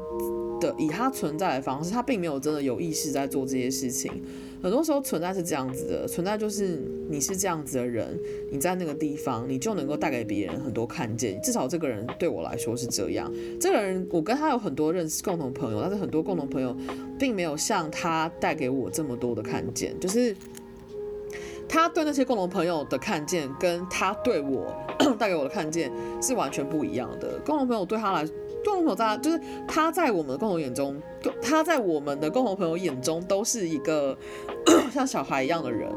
[0.60, 4.22] 的以他存在的方式，他并没有真的有意识在做这些事情。
[4.62, 8.18] 很多时候存在是这样子的，存在就是你是这样子的人，
[8.50, 11.40] 你在那个地方，你就能够带给别人很多看见。
[11.42, 13.32] 至少这个人对我来说是这样。
[13.58, 16.76] 这个人我跟他有很多认识共同朋友，但是很多共同朋友
[17.18, 19.98] 并没有像他带给我这么多的看见。
[19.98, 20.36] 就是
[21.68, 24.74] 他对那些共同朋友的看见，跟他对我
[25.18, 27.38] 带给我的看见是完全不一样的。
[27.46, 28.26] 共同朋友对他来，
[28.64, 31.00] 共同朋友在就是他在我们的共同眼中，
[31.42, 34.16] 他在我们的共同朋友眼中都是一个
[34.92, 35.90] 像小孩一样的人，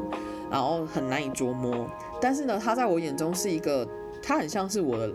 [0.50, 1.88] 然后很难以捉摸。
[2.20, 3.86] 但是呢，他在我眼中是一个，
[4.22, 5.12] 他很像是我的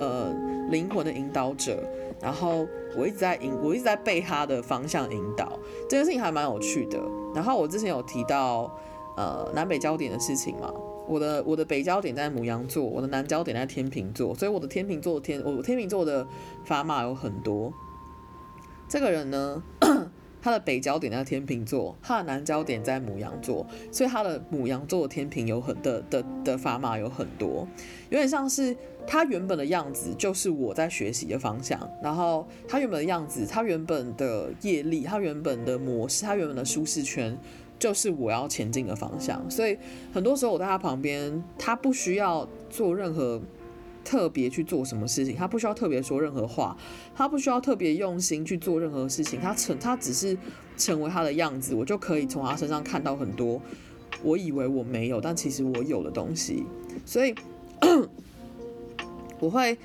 [0.00, 0.34] 呃
[0.70, 1.82] 灵魂的引导者。
[2.20, 2.64] 然后
[2.96, 7.00] 我一直在引，我一直在被他的方向引导，这件事情还蛮有趣的。
[7.34, 8.72] 然后我之前有提到，
[9.16, 10.72] 呃，南北焦点的事情嘛，
[11.08, 16.26] 我的我的北焦点在牡羊座，我的南焦点在天秤座，所以我的天秤座天，我天秤座的
[16.66, 17.72] 砝码有很多。
[18.88, 19.62] 这个人呢，
[20.42, 27.66] 他的北焦点在天秤座，他的南焦点在牡羊座，所以他的牡羊座的天平有很的的的砝码有很多，
[28.10, 28.76] 有点像是。
[29.04, 37.36] 他原本的样子就是我在学习的方向，然后他原本的样子，他原本的业力，他原本的模式，他原本的舒适圈，
[37.82, 39.44] 就是我要前进的方向。
[39.50, 39.76] 所以
[40.12, 43.42] 很多时候我在他旁边，他不需要做任何
[44.04, 46.76] 特别去做什么事情，他不需要特别说任何话，
[47.14, 50.38] 他不需要特别用心去做任何事情，他成他只是
[50.76, 53.60] 成为他的样子，我就可以从他身上看到很多
[54.22, 56.64] 我以为我没有，但其实我有的东西。
[57.04, 57.34] 所以。
[59.40, 59.76] 我会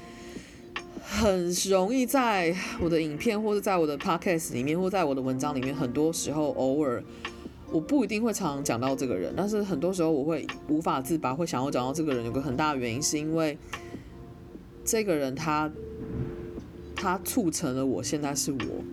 [1.02, 7.04] 很容易在我的影片，或者在我的 podcast 里面，或在我的文章里面，很多时候偶尔
[7.72, 13.58] 我不一定会常常讲到这个人，但是很多时候我会无法自拔，会想要讲到这个人，有个很大的原因是因为
[14.84, 15.72] 这个人他
[16.96, 18.84] 他促成了我现在是我，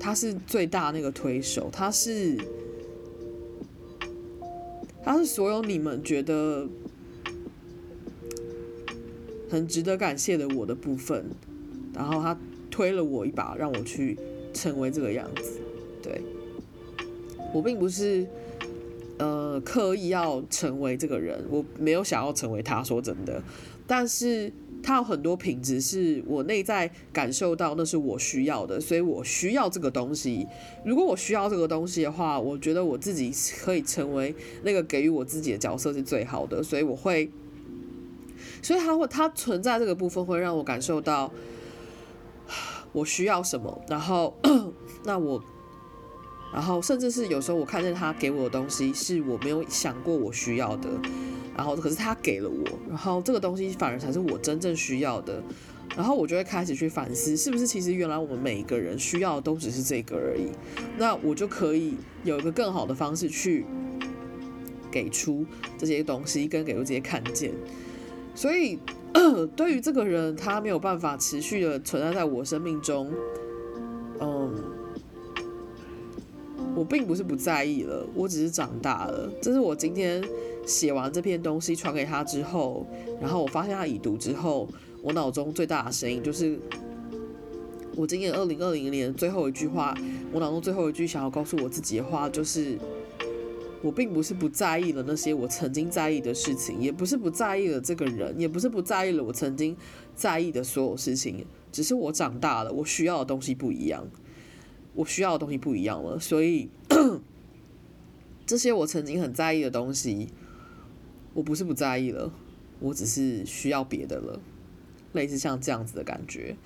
[0.00, 2.36] 他是最大那个推手，他是
[5.02, 6.68] 他是所有你们觉得。
[9.50, 11.26] 很值得感谢的我的部分，
[11.92, 12.34] 然后他
[12.70, 14.18] 推了我一把，让我去
[14.54, 15.60] 成为这个样子。
[16.02, 16.22] 对，
[17.52, 18.26] 我并不是
[19.18, 23.42] 呃刻意要成为这个人，我没有想要成为他，说真的。
[23.86, 30.46] 但是他有很多品质是我内在感受到那是我需要的，所以我需要这个东西。
[30.84, 37.30] 如果我需要这个东西的话，我觉得我自己可以成为那个给予我自己的角色是最好的，所以我会。
[38.60, 41.32] 所以他会，他存在这个部分会让我感受到
[42.92, 44.36] 我需要什么，然后
[45.04, 45.42] 那我，
[46.52, 50.88] 然后甚至是有时候我看见他给我的东西是我没有想过我需要的，
[51.56, 55.42] 然后可是他给了我，然后这个东西反而才是我真正需要的，
[55.96, 60.50] 然后我就会开始去反思，是不是其实原来我们每一个人需要的都只是这个而已，
[60.98, 63.64] 那我就可以有一个更好的方式去
[64.90, 65.46] 给出
[65.78, 67.52] 这些东西，跟给出这些看见。
[68.34, 68.78] 所以，
[69.54, 73.10] 对于这个人，他没有办法持续的存在在我生命中，
[74.20, 74.54] 嗯，
[76.74, 79.30] 我并不是不在意了，我只是长大了。
[79.40, 80.22] 这是我今天
[80.66, 82.86] 写完这篇东西传给他之后，
[83.20, 84.68] 然后我发现他已读之后，
[85.02, 86.58] 我脑中最大的声音就是，
[87.94, 89.96] 我今年二零二零年最后一句话，
[90.32, 92.78] 我脑中最后一句想要告诉我自己的话就是。
[93.84, 99.76] 我并不是不在意了那些我曾经在意的事情，也不是不在意了这个人，也不是不在意了我曾经
[100.14, 104.06] 在意的所有事情，只是我长大了，我需要的东西不一样，
[104.94, 106.68] 我需要的东西不一样了，所以
[108.46, 110.28] 这些我曾经很在意的东西，
[111.34, 112.32] 我不是不在意了，
[112.80, 114.40] 我只是需要别的了，
[115.12, 116.56] 类似像这样子的感觉，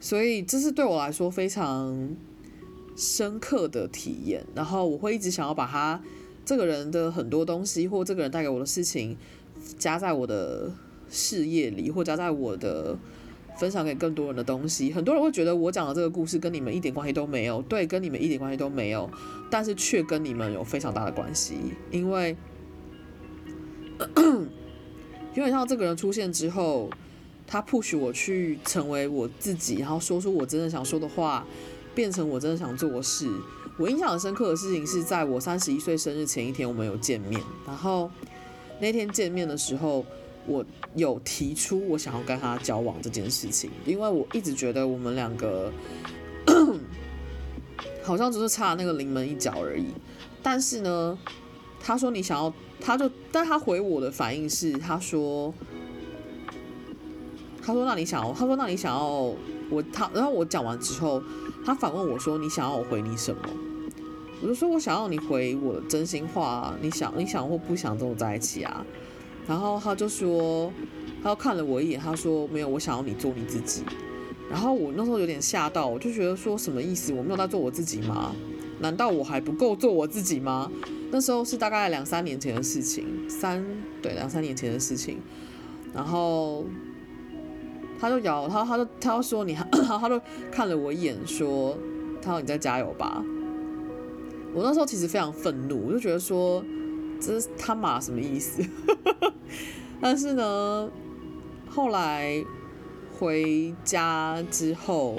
[0.00, 2.16] 所以这是对我来说非常
[2.96, 6.02] 深刻的体验，然后我会一直想要把它。
[6.44, 9.18] 这个人的很多东西，或这个人带给我的事情，
[9.76, 10.72] 加在我的
[11.10, 12.96] 事业里，或加在我的
[13.58, 14.92] 分享给更多人的东西。
[14.92, 19.10] 很多人会觉得我讲的这个故事跟你们一点关系都没有，对，跟你们一点关系都没有，
[19.50, 21.56] 但是却跟你们有非常大的关系，
[21.90, 22.36] 因为
[25.34, 26.88] 因为像这个人出现之后，
[27.46, 31.46] 他 push 我去成为我自己，然后说出我真的想说的话，
[31.94, 33.28] 变成我真的想做的事。
[33.78, 37.40] 我印象很深刻的事情是在我三十一岁生日前一天，我们有见面。
[37.64, 38.10] 然后
[38.80, 40.04] 那天见面的时候，
[40.48, 45.70] 我有提出我想要跟他交往这件事情，因为我一直觉得我们两个
[48.02, 49.86] 好像只是差那个临门一脚而已。
[50.42, 51.18] 但是呢，
[51.78, 55.52] 他说你想要，他就，但他回我的反应是，他说，
[57.62, 59.06] 他说那你想要，他说那你想要
[59.70, 61.22] 我他，然后我讲完之后，
[61.66, 63.42] 他反问我说你想要我回你什么？
[64.40, 68.86] 我就说，我想要你回我的真心话啊，你想，你想或不想跟我在一起啊？
[69.48, 70.70] 然后他就说，
[71.22, 73.82] 他又看了我一眼，他说没有，我想要你做你自己。
[74.50, 77.12] 然后我那时候有点吓到，我就觉得说什么意思？
[77.14, 78.32] 我没有在做我自己吗？
[78.80, 80.70] 难道我还不够做我自己吗？
[81.10, 83.64] 那时候是大概两三年前的事情，三
[84.02, 85.18] 对两三年前的事情。
[85.94, 86.66] 然后
[87.98, 89.64] 他就摇，他他就他就说你，他
[89.98, 90.20] 他就
[90.52, 91.76] 看了我一眼，说
[92.20, 93.24] 他说你再加油吧。
[94.54, 96.62] 我那时候其实非常愤怒，我就觉得说
[97.20, 98.62] 这是他妈什么意思？
[100.00, 100.90] 但是呢，
[101.68, 102.44] 后来
[103.18, 105.18] 回家之后，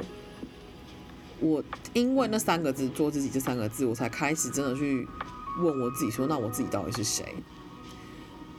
[1.39, 5.07] 我因为那三个字“做自己”这三个字，我才开始真的去。
[5.61, 7.25] 问我自己说：“那我自己到底是谁？”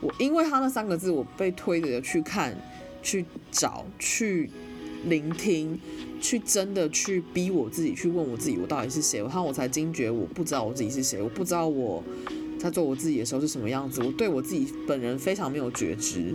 [0.03, 2.55] 我因为他那三个字，我被推着去看、
[3.03, 4.51] 去找、去
[5.07, 5.81] 聆听、
[6.21, 9.23] 去真的去逼我自己去问我自己：我到底是谁？
[9.23, 12.03] 然后我才惊觉，我不知道我自己是谁，我不知道我
[12.61, 14.03] 在做我自己的时候是什么样子。
[14.03, 16.35] 我对我自己本人非常没有觉知。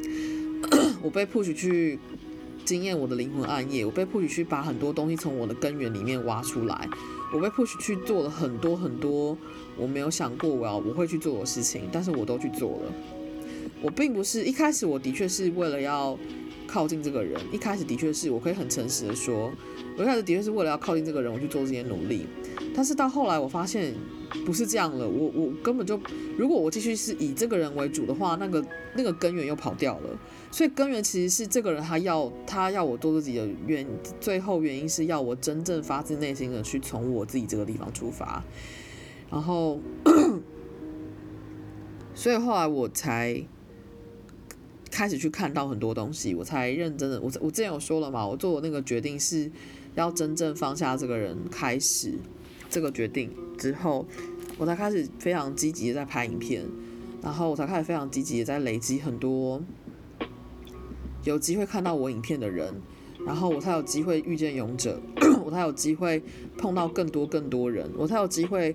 [1.02, 1.98] 我被 push 去
[2.62, 6.86] 经验我的灵魂暗夜，我被 push 去把很多东西从我的根源里面挖出来。
[7.32, 9.36] 我被 push 去做了很多很多
[9.78, 12.92] 我没有想过我要我会去做的事情，但是我都去做了。
[13.80, 16.18] 我并不是一开始我的确是为了要
[16.68, 19.50] 靠近这个人，一开始的确是我可以很诚实的说，
[19.96, 22.26] 我一开始的确是为了要靠近这个人，我去做这些努力。
[22.74, 23.94] 但是到后来我发现。
[24.44, 25.98] 不是这样了，我我根本就，
[26.36, 28.62] 如果我继续是以这个人为主的话，那个
[28.94, 30.18] 那个根源又跑掉了。
[30.50, 33.86] 所以根源其实是这个人他要他要我做自己的原，
[34.20, 38.44] 最后原因是要我真正发自内心的去从我自己这个地方出发。
[39.30, 39.80] 然后，
[42.14, 43.42] 所以后来我才
[44.90, 49.50] 开始去看到很多东西，我才认真的，我我之前有说了嘛，我做的那个决定是
[49.94, 52.14] 要真正放下这个人，开始
[52.68, 53.30] 这个决定。
[53.58, 54.06] 之后，
[54.56, 56.64] 我才开始非常积极的在拍影片，
[57.22, 59.60] 然后我才开始非常积极的在累积很多
[61.24, 62.72] 有机会看到我影片的人，
[63.26, 65.00] 然后我才有机会遇见勇者，
[65.44, 66.22] 我才有机会
[66.56, 68.74] 碰到更多更多人，我才有机会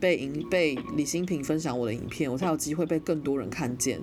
[0.00, 4.00] 被影被李新平分享我的影片，我才有机会被更多人看见，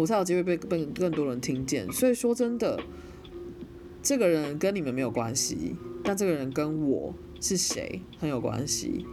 [0.00, 1.90] 我才有机会被被更多人听见。
[1.92, 2.80] 所以说真的，
[4.02, 9.04] 这个人跟你们没有关系，但这个人跟我是谁很有关系。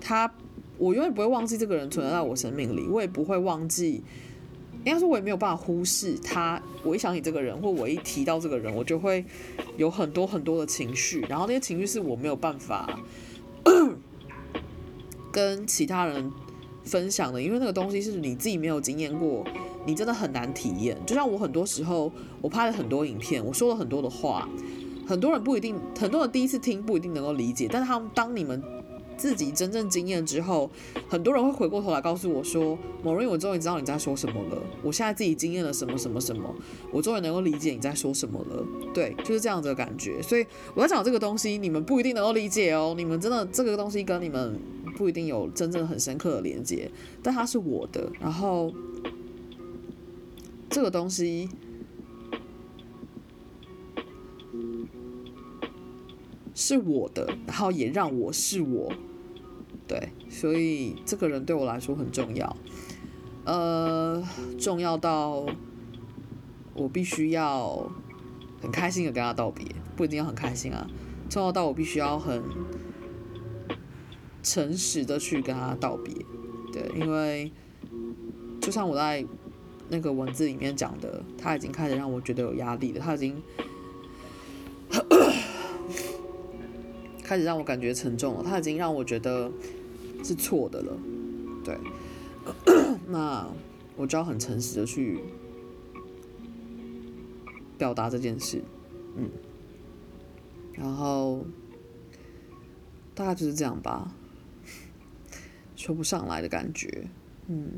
[0.00, 0.32] 他，
[0.78, 4.00] 我永远不会忘记这个人存在在我生命里，我也不会忘记，
[4.84, 6.62] 应该说，我也没有办法忽视他。
[6.84, 9.24] 我一想起这个人，或我一提到这个人，我就会
[9.76, 13.00] 有很多很多的情绪，然后那些情绪是我没有办法
[15.32, 16.30] 跟其他人
[16.84, 19.44] 分享的，因为那个东西是你自己没有经验过，
[19.88, 20.96] 你真的很难体验。
[21.06, 22.12] 就像我很多时候，
[22.42, 24.46] 我拍了很多影片，我说了很多的话，
[25.06, 28.62] 很多人不一定，很多人第一次听不一定能够理解，但是他们当你们。
[29.18, 30.70] 自己真正经验之后，
[31.08, 34.62] 很多人会回过头来告诉我说：“某人，我终于知道你在说什么了。
[34.80, 36.54] 我现在自己经验了什么什么什么，
[36.92, 38.64] 我终于能够理解你在说什么了。”
[38.94, 40.22] 对，就是这样子的感觉。
[40.22, 42.94] 所以我在讲这个东西，你们不一定能够理解哦。
[42.96, 44.56] 你们真的这个东西跟你们
[44.96, 46.88] 不一定有真正很深刻的连接，
[47.20, 48.08] 但它是我的。
[48.20, 48.72] 然后
[50.70, 51.48] 这个东西。
[56.54, 58.92] 是我的，然后也让我是我，
[59.86, 62.56] 对，所以这个人对我来说很重要，
[63.44, 64.20] 呃，
[64.58, 65.46] 重要到
[66.74, 67.88] 我必须要
[68.60, 69.64] 很开心的跟他道别，
[69.94, 70.90] 不一定要很开心啊，
[71.30, 72.42] 重要到我必须要很
[74.42, 76.12] 诚实的去跟他道别，
[76.72, 77.52] 对，因为
[78.60, 79.24] 就像我在
[79.88, 83.42] 那个文字里面讲的，他已经开始让我觉得有压力了，他已经。
[87.22, 89.52] 开始让我感觉沉重了，他已经让我觉得
[90.24, 90.96] 是错的了，
[91.62, 91.76] 对，
[93.06, 93.46] 那
[93.96, 95.20] 我就要很诚实的去
[97.76, 98.62] 表达这件事，
[99.14, 99.28] 嗯，
[100.72, 101.44] 然后
[103.14, 104.10] 大概就是这样吧，
[105.76, 107.08] 说不上来的感觉，
[107.48, 107.68] 嗯，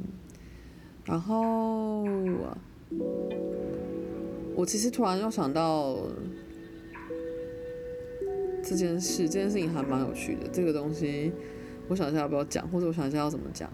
[1.10, 2.04] 然后
[4.54, 5.96] 我其实突然又想到。
[8.62, 10.46] 这件事，这件事情还蛮有趣的。
[10.52, 11.32] 这个东西，
[11.88, 13.68] 我想一下要不要讲，或者我想一下要怎么讲。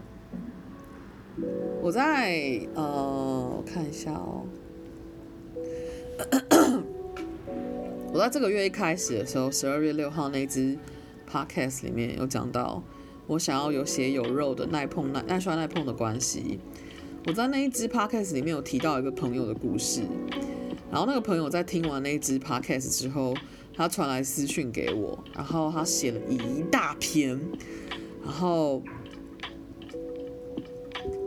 [1.83, 4.45] 我在呃，我看一下哦。
[8.11, 10.75] 我在这个月一开始的时候，十二月六号那支
[11.29, 12.81] podcast 里面有讲到，
[13.27, 16.59] 我想要有血有肉的耐碰耐耐摔耐碰的关系。
[17.27, 20.01] 我在那一支 podcast 里面有提到一个朋友的故事，
[20.89, 23.35] 然后那个朋友在听完那一支 podcast 之后。
[23.75, 27.39] 他传来私讯给我，然后他写了一大篇，
[28.23, 28.81] 然后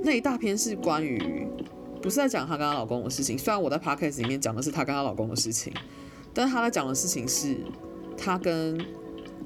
[0.03, 1.46] 那一大篇是关于，
[2.03, 3.38] 不是在讲她跟她老公的事情。
[3.38, 5.72] 虽然我在 podcast 里面讲的是她跟她老公的事情，
[6.34, 7.57] 但是他在讲的事情是
[8.16, 8.84] 她跟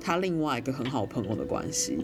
[0.00, 1.98] 她另外一个很好朋友的关系。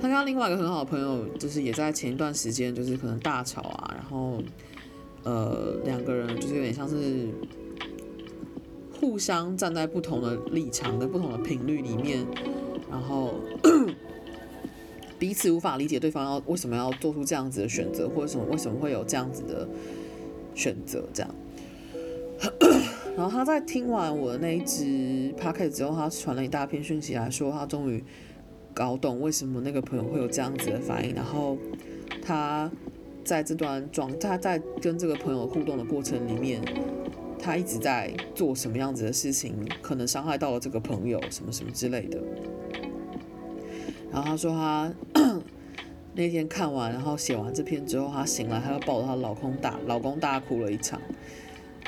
[0.00, 4.42] 他跟他另外一个很好的朋友，就是也在前一段时间，就是可能大吵啊，然后
[5.24, 7.28] 呃两个人就是有点像是
[9.00, 12.26] 互相站在不同的立场跟不同的频率里面，
[12.90, 13.34] 然后
[15.18, 19.66] 彼此无法理解对方要为什么要做出这样子的选择，或者什么为什么会有这样子的
[20.54, 21.34] 选择这样。
[23.16, 28.04] 然后他在听完我的那一支 podcast 之后，他传了一大片讯息来说，他终于
[28.76, 31.14] 搞懂为什么那个朋友会有这样子的反应。
[31.14, 31.56] 然后
[32.22, 32.70] 他
[33.24, 36.60] 在这段状，他在跟这个朋友互动的过程里面，
[37.38, 42.22] 他一直在做什么样子的事情，可能伤害到了这个朋友，什么什么之类的。
[44.12, 44.92] 然后他说他
[46.14, 51.00] 那天看完，然后写完这篇之后，他醒来，他又抱着他老公大老公大哭了一场。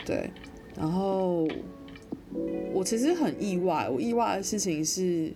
[0.07, 0.30] 对。
[0.74, 1.47] 然后
[2.72, 5.32] 我其实很意外，我意外的事情是，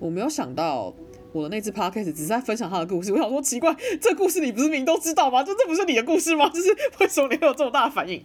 [0.00, 0.92] 我没有想到
[1.32, 3.12] 我的那支 podcast 只是在分享他的故事。
[3.14, 5.44] 我想说奇怪，这故事你不是明都知道吗？
[5.44, 6.48] 就这不是你的故事吗？
[6.48, 8.20] 就是为什么你会有这么大反应？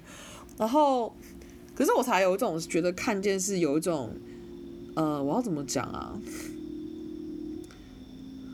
[0.57, 1.15] 然后，
[1.75, 4.09] 可是我才有一种觉得看见是有一种，
[4.95, 6.17] 呃，我要怎么讲啊？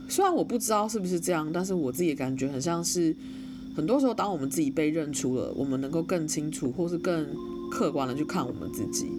[0.09, 3.15] 虽然我不知道是不是这样，但是我自己的感觉很像是，
[3.75, 7.25] 很多时候当我们自己被认出了，我们能够更清楚，或是更。
[7.71, 9.09] 客观的去看我们自己，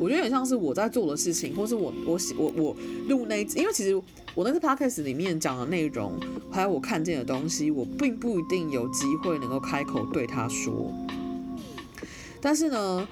[0.00, 2.76] 我觉得很像是我在做的事情，或是我我我我
[3.08, 3.94] 录那，因为其实
[4.34, 6.12] 我那次 podcast 里面讲的内容，
[6.50, 10.92] 还有我看见的东西，我并不一定有机会能够开口对他说。
[12.40, 13.08] 但是呢，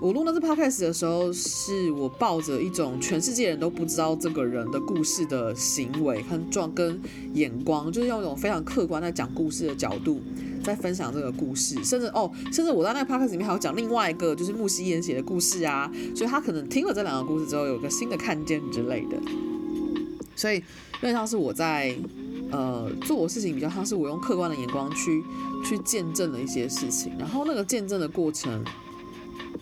[0.00, 7.00] 我录那次 podcast 的时候，是我抱着一种全世界人都不知道这个人的故事的行为和状跟
[7.34, 10.20] 眼光，就是用一种非常客观在讲故事的角度。
[10.64, 19.16] 在分享这个故事，甚至哦，甚至我在那个 podcast 里面还有讲另外一个，就是木西言写的故事啊，所以他可能听了这两个故事之后，有个新的看见之类的。
[20.34, 20.62] 所以，因
[21.02, 21.96] 为像是我在
[22.50, 25.22] 呃做事情，比较像是我用客观的眼光去
[25.64, 28.64] 去见证了一些事情，然后那个见证的过程，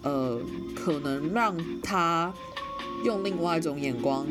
[0.05, 0.41] 呃，
[0.77, 2.33] 可能让他
[3.05, 4.27] 用另外一种眼光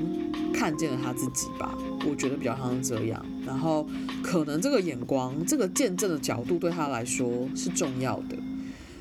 [0.53, 3.26] 看见了他自己吧，我觉得比较像这样。
[3.45, 3.86] 然后，
[4.24, 8.38] 可能这个眼光、这个见证的角度对他来说是重要的，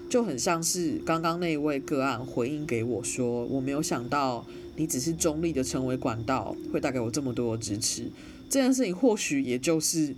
[0.09, 4.45] 就很像是刚刚那一位个案回应给我说：“我没有想到
[4.77, 8.11] 你只是中立的成为管道，会带给我这么多的支持。”
[8.51, 10.15] 这件事情或许也就是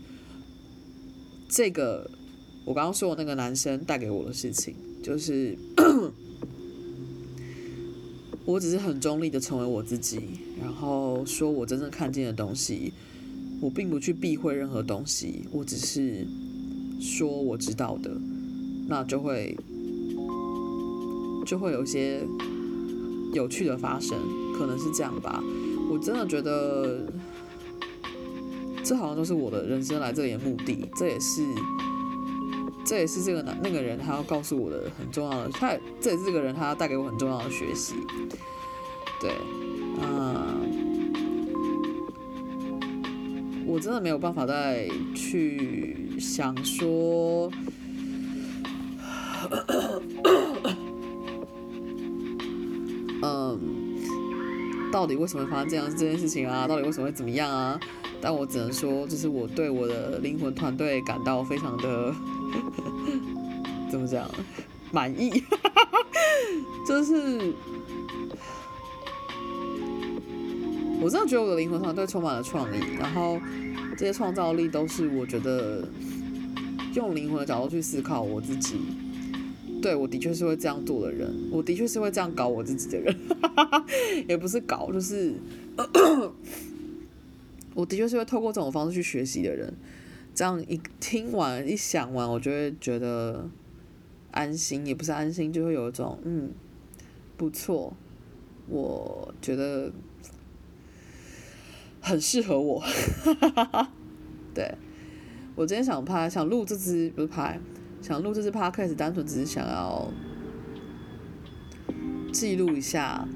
[1.48, 2.10] 这个
[2.64, 5.56] 我刚刚说的那个男生带给我的事情，就是
[8.44, 10.20] 我只是很中立的成为我自己，
[10.60, 12.92] 然后说我真正看见的东西。
[13.60, 16.26] 我并不去避讳任何东西，我只是
[17.00, 18.10] 说我知道的，
[18.88, 19.56] 那就会
[21.46, 22.20] 就会有一些
[23.32, 24.18] 有趣的发生，
[24.58, 25.42] 可能是这样吧。
[25.90, 27.06] 我真的觉得
[28.84, 31.42] 这好像都是我的人生来这里的目的，这也是
[32.84, 37.94] 这也是这个男那个人他要告诉我的很重要的，他这也是这个人他带给我很重要的学习，
[39.20, 39.32] 对，
[40.02, 40.84] 嗯。
[43.66, 47.50] 我真的没有办法再去想说，
[53.22, 53.58] 嗯，
[54.92, 56.68] 到底为什么会发生这样这件事情啊？
[56.68, 57.80] 到底为什么会怎么样啊？
[58.20, 62.14] 但我只能说，就是我对我的灵魂团队感到非常的
[63.90, 64.28] 怎么讲
[64.92, 65.42] 满意，
[66.88, 67.52] 就是。
[71.00, 73.38] 我真的觉得我的灵魂团队充满了创意，然后
[73.94, 75.86] 这些创造力都是我觉得
[76.94, 78.76] 用灵魂的角度去思考我自己。
[79.82, 83.14] 对，我的确是会这样做的人，我的确是会这样搞我自己的人，
[84.26, 85.34] 也不是搞，就是
[87.74, 89.74] 我的确是会透过这种方式去学习的人。
[90.34, 93.48] 这样一听完一想完，我就会觉得
[94.32, 96.50] 安心，也不是安心，就会有一种嗯
[97.36, 97.94] 不错，
[98.68, 99.92] 我觉得。
[102.06, 102.84] 很适合我，
[104.52, 104.74] 对，
[105.54, 107.58] 我今天想拍，想录这支不是拍，
[108.02, 110.12] 想录这支 podcast，单纯只是想要
[112.30, 113.26] 记录一下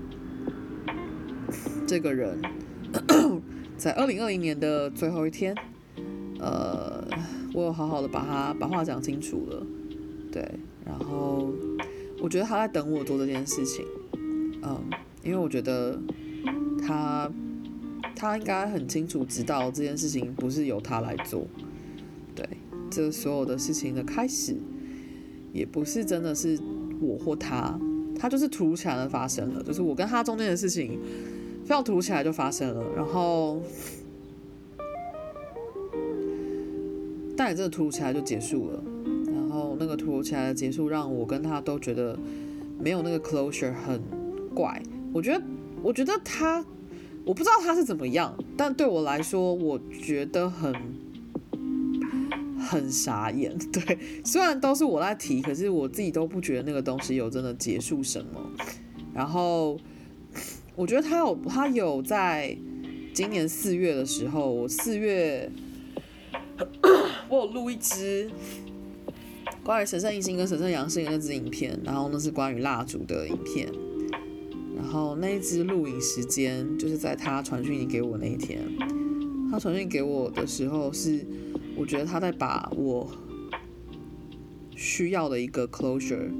[1.87, 2.39] 这个人
[3.79, 5.57] 在二零二零年的最后一天，
[6.39, 7.05] 呃，
[7.53, 9.67] 我有好好的把他把话讲清楚了，
[10.31, 10.43] 对，
[10.85, 11.53] 然后
[12.21, 13.85] 我觉得他在等我做这件事情，
[14.63, 14.81] 嗯，
[15.23, 15.99] 因为我觉得
[16.81, 17.31] 他。
[18.15, 21.47] 他应该很清楚知道这件事情不是由他来做，
[22.35, 22.45] 对，
[22.91, 24.57] 这所有的事情的开始，
[25.53, 26.59] 也不是真的是
[27.01, 27.79] 我或他，
[28.19, 30.99] 他就是突如其来的发生了，就是我跟他中间的事情，
[31.63, 33.63] 非常突如其来就发生了，然后
[37.39, 38.83] 但也真的突如其来就结束了。
[39.33, 42.19] 然后那个突如其来的结束，让我跟他都觉得
[42.81, 44.03] 没有那个 closure，很
[44.53, 44.83] 怪。
[45.13, 45.41] 我觉得，
[45.81, 46.65] 我觉得他，
[47.25, 50.75] 我不知道他是怎么样，但对我来说，我觉得很
[52.59, 53.57] 很傻眼。
[53.71, 58.51] 对，虽然都是我在提，可是我自己都不觉得那个东西有真的结束什么。
[59.15, 59.79] 然后，
[60.75, 62.59] 我觉得他有，他有在
[63.15, 65.49] 今年四月的时候，我四月。
[67.29, 68.31] 我有录一支
[69.63, 73.69] 关于神圣阴性跟神圣阳性的那支影片，然后那是关于蜡烛的影片，
[74.77, 78.61] 然后那一支录影时间就是在他传讯息给我那一天，
[79.51, 81.25] 他传讯给我的时候是，
[81.77, 83.11] 我觉得他在把我
[84.75, 86.31] 需要的一个 closure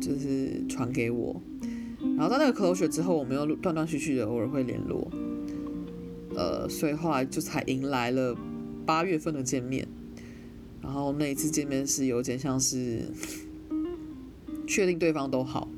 [0.00, 1.40] 就是传给我，
[2.16, 5.10] 然后在那个 closure 之后，我们又断断续续的偶尔会联络，
[6.34, 8.36] 呃，所以后来就才迎来了。
[8.86, 9.86] 八月份的见面，
[10.80, 13.02] 然后那一次见面是有点像是
[14.66, 15.68] 确定对方都好，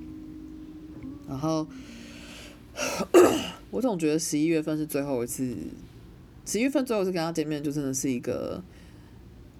[1.27, 1.67] 然后
[3.71, 5.57] 我总觉得十一月份是最后一次，
[6.45, 8.63] 十一月份最后一次跟他见面，就真的是一个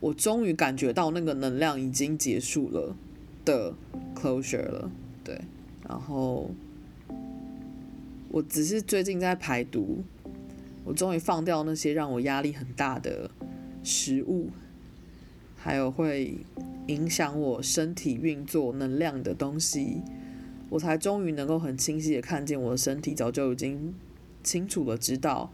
[0.01, 2.95] 我终于感觉到那个能量已经结束了
[3.45, 3.75] 的
[4.15, 4.91] closure 了，
[5.25, 5.41] 对，
[5.89, 6.51] 然后
[8.29, 10.05] 我只是最近在排毒。
[10.85, 13.31] 我终于放掉那些让我压力很大的
[13.83, 14.51] 食物，
[15.57, 16.39] 还有会
[16.87, 20.03] 影响我身体运作能量的东西，
[20.69, 23.95] 我才终于能够很清晰的看见我的身体早就已经
[24.43, 25.51] 清楚的知道，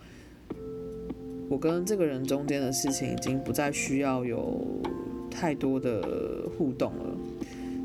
[1.48, 4.66] 我跟这个人中间的事情已经不再需要有
[5.30, 7.16] 太多的互动了。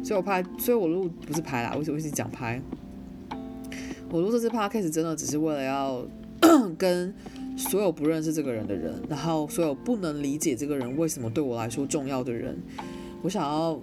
[0.03, 2.61] 所以我拍，所以我录不是拍啦，我我一直讲拍。
[4.09, 6.05] 我录这次 p o d c a s 真的只是为了要
[6.77, 7.13] 跟。
[7.59, 12.57] 所有不认识这个人的人，然后所有不能理解这个人为什么对我来说重要的人，
[13.21, 13.77] 我想要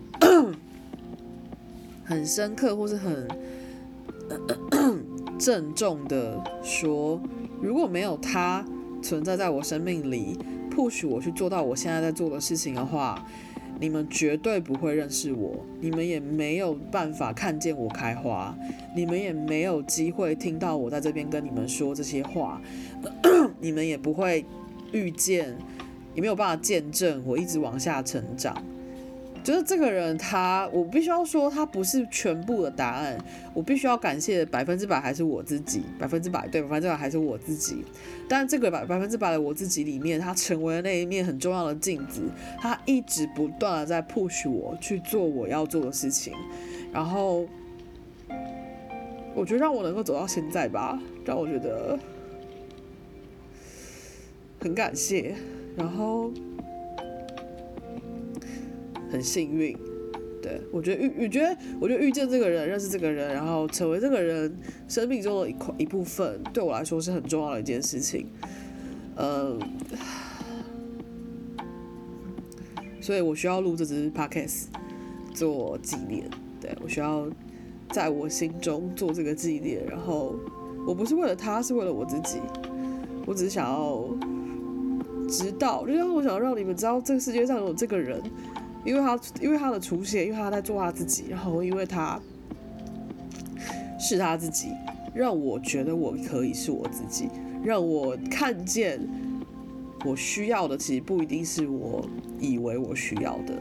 [2.03, 3.29] 很深刻或是很
[5.39, 7.21] 郑重的说，
[7.61, 8.65] 如果没有他
[9.03, 10.39] 存在在我生命里
[10.75, 13.23] ，push 我去做到我现在在做的事情的话，
[13.79, 18.57] 你们绝对不会认识我，你们也没有办法看见我开花，
[18.97, 22.59] 你们也没有机会听到我在这边跟你们说这些话。
[23.61, 24.45] 你们也不会
[24.93, 25.57] 遇见，
[26.15, 28.63] 也没有办法见证我一直往下成长。
[29.45, 33.17] 就是这个人他，我必须要说，他不是全部的答案。
[33.55, 37.85] 我必须要感谢百分之百还是我自己，百分之百对，百分之百还是我自己。
[38.29, 42.23] 但这个百百分之百的我自己里面，他成为了那一面很重要的镜子。
[42.59, 46.35] 他一直不断的在 push 我去做我要做的事情，
[46.93, 47.47] 然后
[49.33, 51.97] 我觉得让我能够走到现在吧，让我觉得。
[54.59, 55.35] 很感谢，
[55.77, 56.33] 然后
[59.11, 59.77] 很幸运，
[60.43, 68.27] 对，我觉得遇，我觉得，我觉得遇见这个人，认识这个人，然后成为这个人生命中的一块一部分，对我来说是很重要的一件事情。
[69.17, 69.59] 嗯，
[73.01, 74.65] 所以我需要录这支 podcast
[75.33, 76.29] 做纪念，
[76.61, 77.29] 对，我需要
[77.91, 79.87] 在我心中做这个纪念。
[79.87, 80.35] 然后
[80.87, 82.41] 我不是为了他，是为了我自己，
[83.25, 84.09] 我只是想要。
[85.29, 88.23] 知道，就是我想让你们知道这个世界上有这个人，
[88.85, 92.21] 因为他因为他的出现，因为他在做他自己，然后因为他
[93.99, 94.69] 是他自己，
[95.15, 97.29] 让我觉得我可以是我自己，
[97.65, 99.01] 让我看见
[100.05, 102.09] 我需要的其实不一定是我
[102.41, 103.55] 以为我需要的，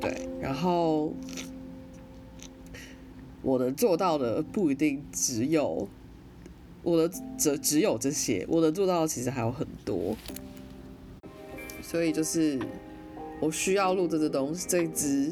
[0.00, 1.12] 对，然后
[3.42, 5.88] 我能做到的不一定只有
[6.82, 10.16] 我的只只有这些，我能做到的其实还有很多。
[11.94, 12.58] 所以就是
[13.40, 15.30] 我需要录这支东西，这一支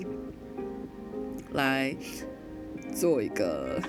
[1.54, 1.92] 来
[2.94, 3.80] 做一个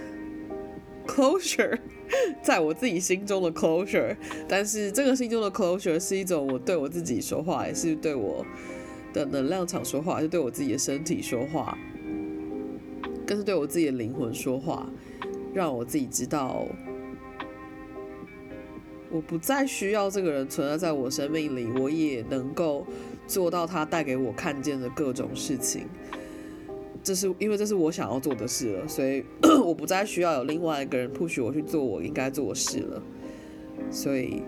[1.05, 1.77] closure，
[2.41, 4.17] 在我自己心中的 closure。
[4.49, 8.43] 但是这个心中的 closure 是一种我对我自己说话，也是对我
[9.13, 11.77] 的能量场说话，是对我自己的身体说话，
[13.27, 14.91] 更是对我自己的灵魂说话，
[15.53, 16.65] 让我自己知道。
[19.13, 22.83] 我不再需要这个人存在在我生命里，我也能够
[23.27, 25.85] 做到他带给我看见的各种事情。
[27.03, 29.23] 这是因为这是我想要做的事了，所以
[29.63, 33.03] 我不再需要有另外一个人 push 我去做我应该做的事了。
[33.91, 34.41] 所以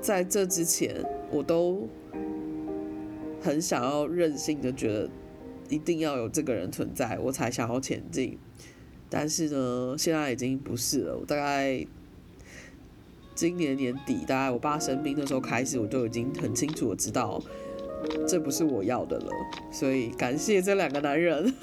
[0.00, 1.86] 在这之前，我都
[3.42, 5.10] 很想要任性的觉得
[5.68, 8.38] 一定要有这个人存在，我才想要前进。
[9.10, 11.18] 但是呢，现在已经不是了。
[11.18, 11.86] 我大概。
[13.34, 17.42] 今年年底，大概我爸生病的时候开始，我就已经很清楚的知道，
[18.28, 19.30] 这不是我要的了。
[19.70, 21.52] 所以感谢这两个男人。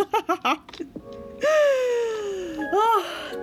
[2.69, 2.77] 啊，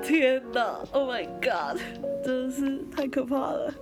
[0.03, 1.81] 天哪！Oh my god，
[2.25, 3.75] 真的是太可怕了。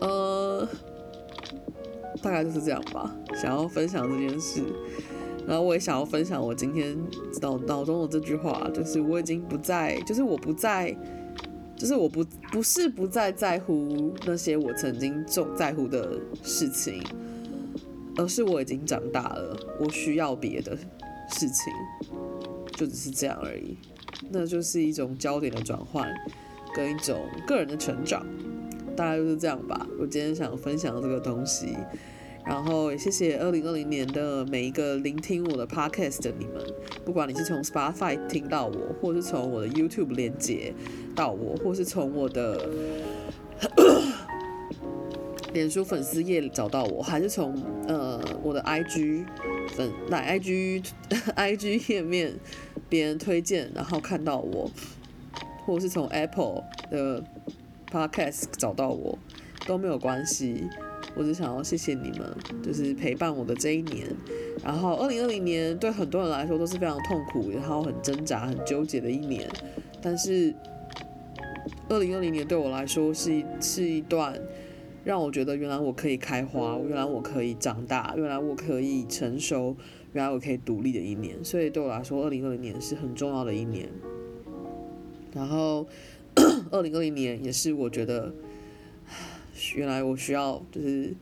[0.02, 0.68] 呃，
[2.22, 3.12] 大概就是这样吧。
[3.34, 4.62] 想要分享这件事，
[5.46, 6.96] 然后我也想要分享我今天
[7.40, 10.94] 脑脑中的这句话，就是我已经不再，就是我不再，
[11.76, 17.02] 就是我不不是不再在乎那些我曾经重在乎的事情，
[18.16, 20.76] 而是我已经长大了，我需要别的
[21.28, 21.72] 事情，
[22.72, 23.76] 就只是这样而已。
[24.30, 26.12] 那就是一种焦点的转换，
[26.74, 28.26] 跟一种个人的成长。
[28.96, 29.86] 大概就是这样吧。
[30.00, 31.76] 我今天想分享这个东西，
[32.46, 36.64] 然后也谢谢二零二零年的每一个聆听我的 podcast 的你们，
[37.04, 40.72] 不管你是从 Spotify 听到我，或是从我的 YouTube 连接
[41.14, 42.68] 到我，或是从我的
[45.52, 49.24] 脸书粉丝页找到我，还是从呃我的 IG
[49.70, 50.86] 粉来 IG
[51.34, 52.34] IG 页面
[52.88, 54.70] 别人推荐然后看到我，
[55.64, 57.24] 或是从 Apple 的。
[57.88, 59.16] Podcast 找到我
[59.64, 60.68] 都没有关系，
[61.16, 64.06] 我只想要谢谢你们，就是陪伴我的这一年。
[64.62, 69.48] 然后，二零二零年对很多人来说都是非常痛苦，然后很挣扎、很纠结的一年。
[70.02, 70.54] 但是，
[71.88, 74.38] 二零二零年对我来说是是一段
[75.04, 79.74] 让我觉得原来我可以开花，原来我可以长大，原来我可以成熟，
[80.12, 81.42] 原来我可以独立的一年。
[81.42, 83.88] 所以对我来说，二零二零年是很重要的一年。
[85.32, 85.86] 然后。
[86.70, 88.30] 二零二零年也是我觉得，
[89.74, 91.14] 原来我需要就是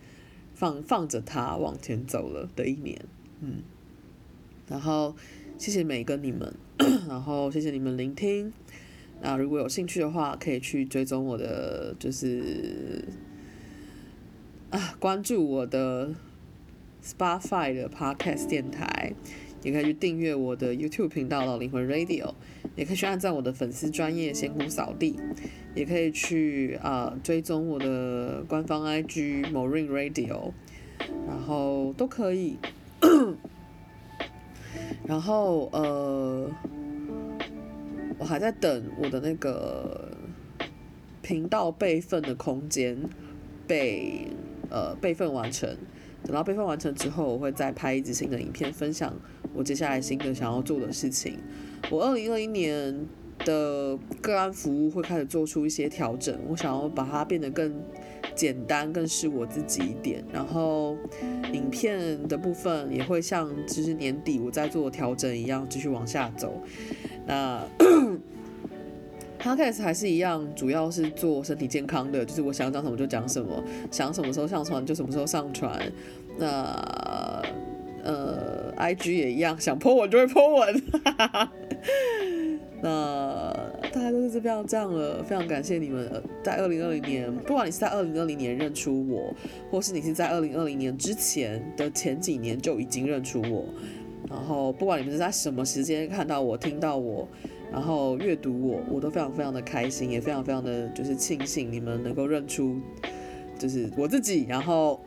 [0.55, 3.01] 放放着它往前走了的一年，
[3.41, 3.63] 嗯，
[4.69, 5.17] 然后
[5.57, 6.55] 谢谢每一个你们，
[7.09, 8.53] 然后谢谢你们聆听。
[9.23, 13.05] 那如果有兴趣的话，可以去追踪我的，就是
[14.71, 16.15] 啊，关注我的
[17.03, 19.15] Spotify 的 Podcast 电台。
[19.65, 22.33] 也可以去订阅我的 YouTube 频道“老灵魂 Radio”，
[22.77, 25.19] 也可以去按赞我的粉丝专业“仙姑扫地”，
[25.75, 30.53] 也可以去啊、呃、追踪我的官方 IG “Morin Radio”，
[31.27, 32.59] 然后都可以。
[35.07, 36.51] 然后呃，
[38.19, 40.11] 我还在等我的那个
[41.23, 42.97] 频道备份的空间
[43.67, 44.29] 被
[44.71, 45.77] 呃备份完成。
[46.23, 49.15] 等到备份完成之后，我会再拍一支新的影片，分享
[49.55, 51.39] 我接下来新的想要做的事情。
[51.91, 53.07] 我二零二一年
[53.45, 57.73] 的个案服务会开始做出一些调整，我想要把它变得更
[58.35, 60.25] 简单，更是我自己一点。
[60.33, 60.97] 然后
[61.53, 66.61] 影片的部分也会像就是年底我在做调整一样，继续往下走。
[67.27, 67.63] 那。
[69.37, 75.79] Podcast 还是一样，主要是做身体健康的，就是我想讲什么就讲什么，想什么时候上传就什么时候上传。
[76.39, 77.43] 那
[78.03, 80.83] 呃，IG 也一样，想 po 文就会 po 文。
[82.83, 83.53] 那
[83.93, 89.35] 大家都是这样这样了，非常感谢你们在二零二零年，不管你是在二零二零年认出我，
[89.71, 93.65] 或是你是在二零二零年之前的前几年就已经认出我，
[94.29, 97.27] 然后不管你们是在什么时间看到我、听到我。
[97.73, 102.77] 然后阅读我，我都非常非常的开心，也非常非常的就是庆幸你们能够认出，
[103.59, 105.01] 就是我自己，然后，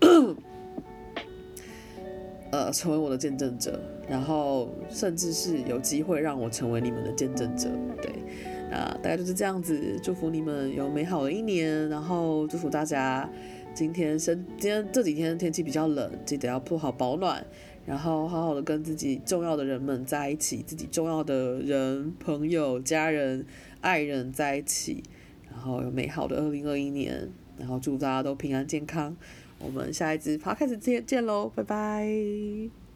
[2.52, 7.70] 呃，成为我的见证者，然后甚至是有机会让我成为你们的见证者，
[8.02, 8.12] 对，
[8.70, 13.30] 那大概就是这样子，祝福你们有美好的一年，然后祝福大家
[13.74, 17.45] 今天身今天这几天天气比较冷，记得要做好保暖。
[17.86, 23.45] 然后好好的跟自己重要的人们在一起，自己重要的人、朋友、家人、
[23.80, 25.02] 爱人在一起，
[25.50, 29.16] 然后有美好的二零二一年，然后祝大家都平安健康。
[29.60, 32.86] 我们下一支趴开始见见喽，拜拜。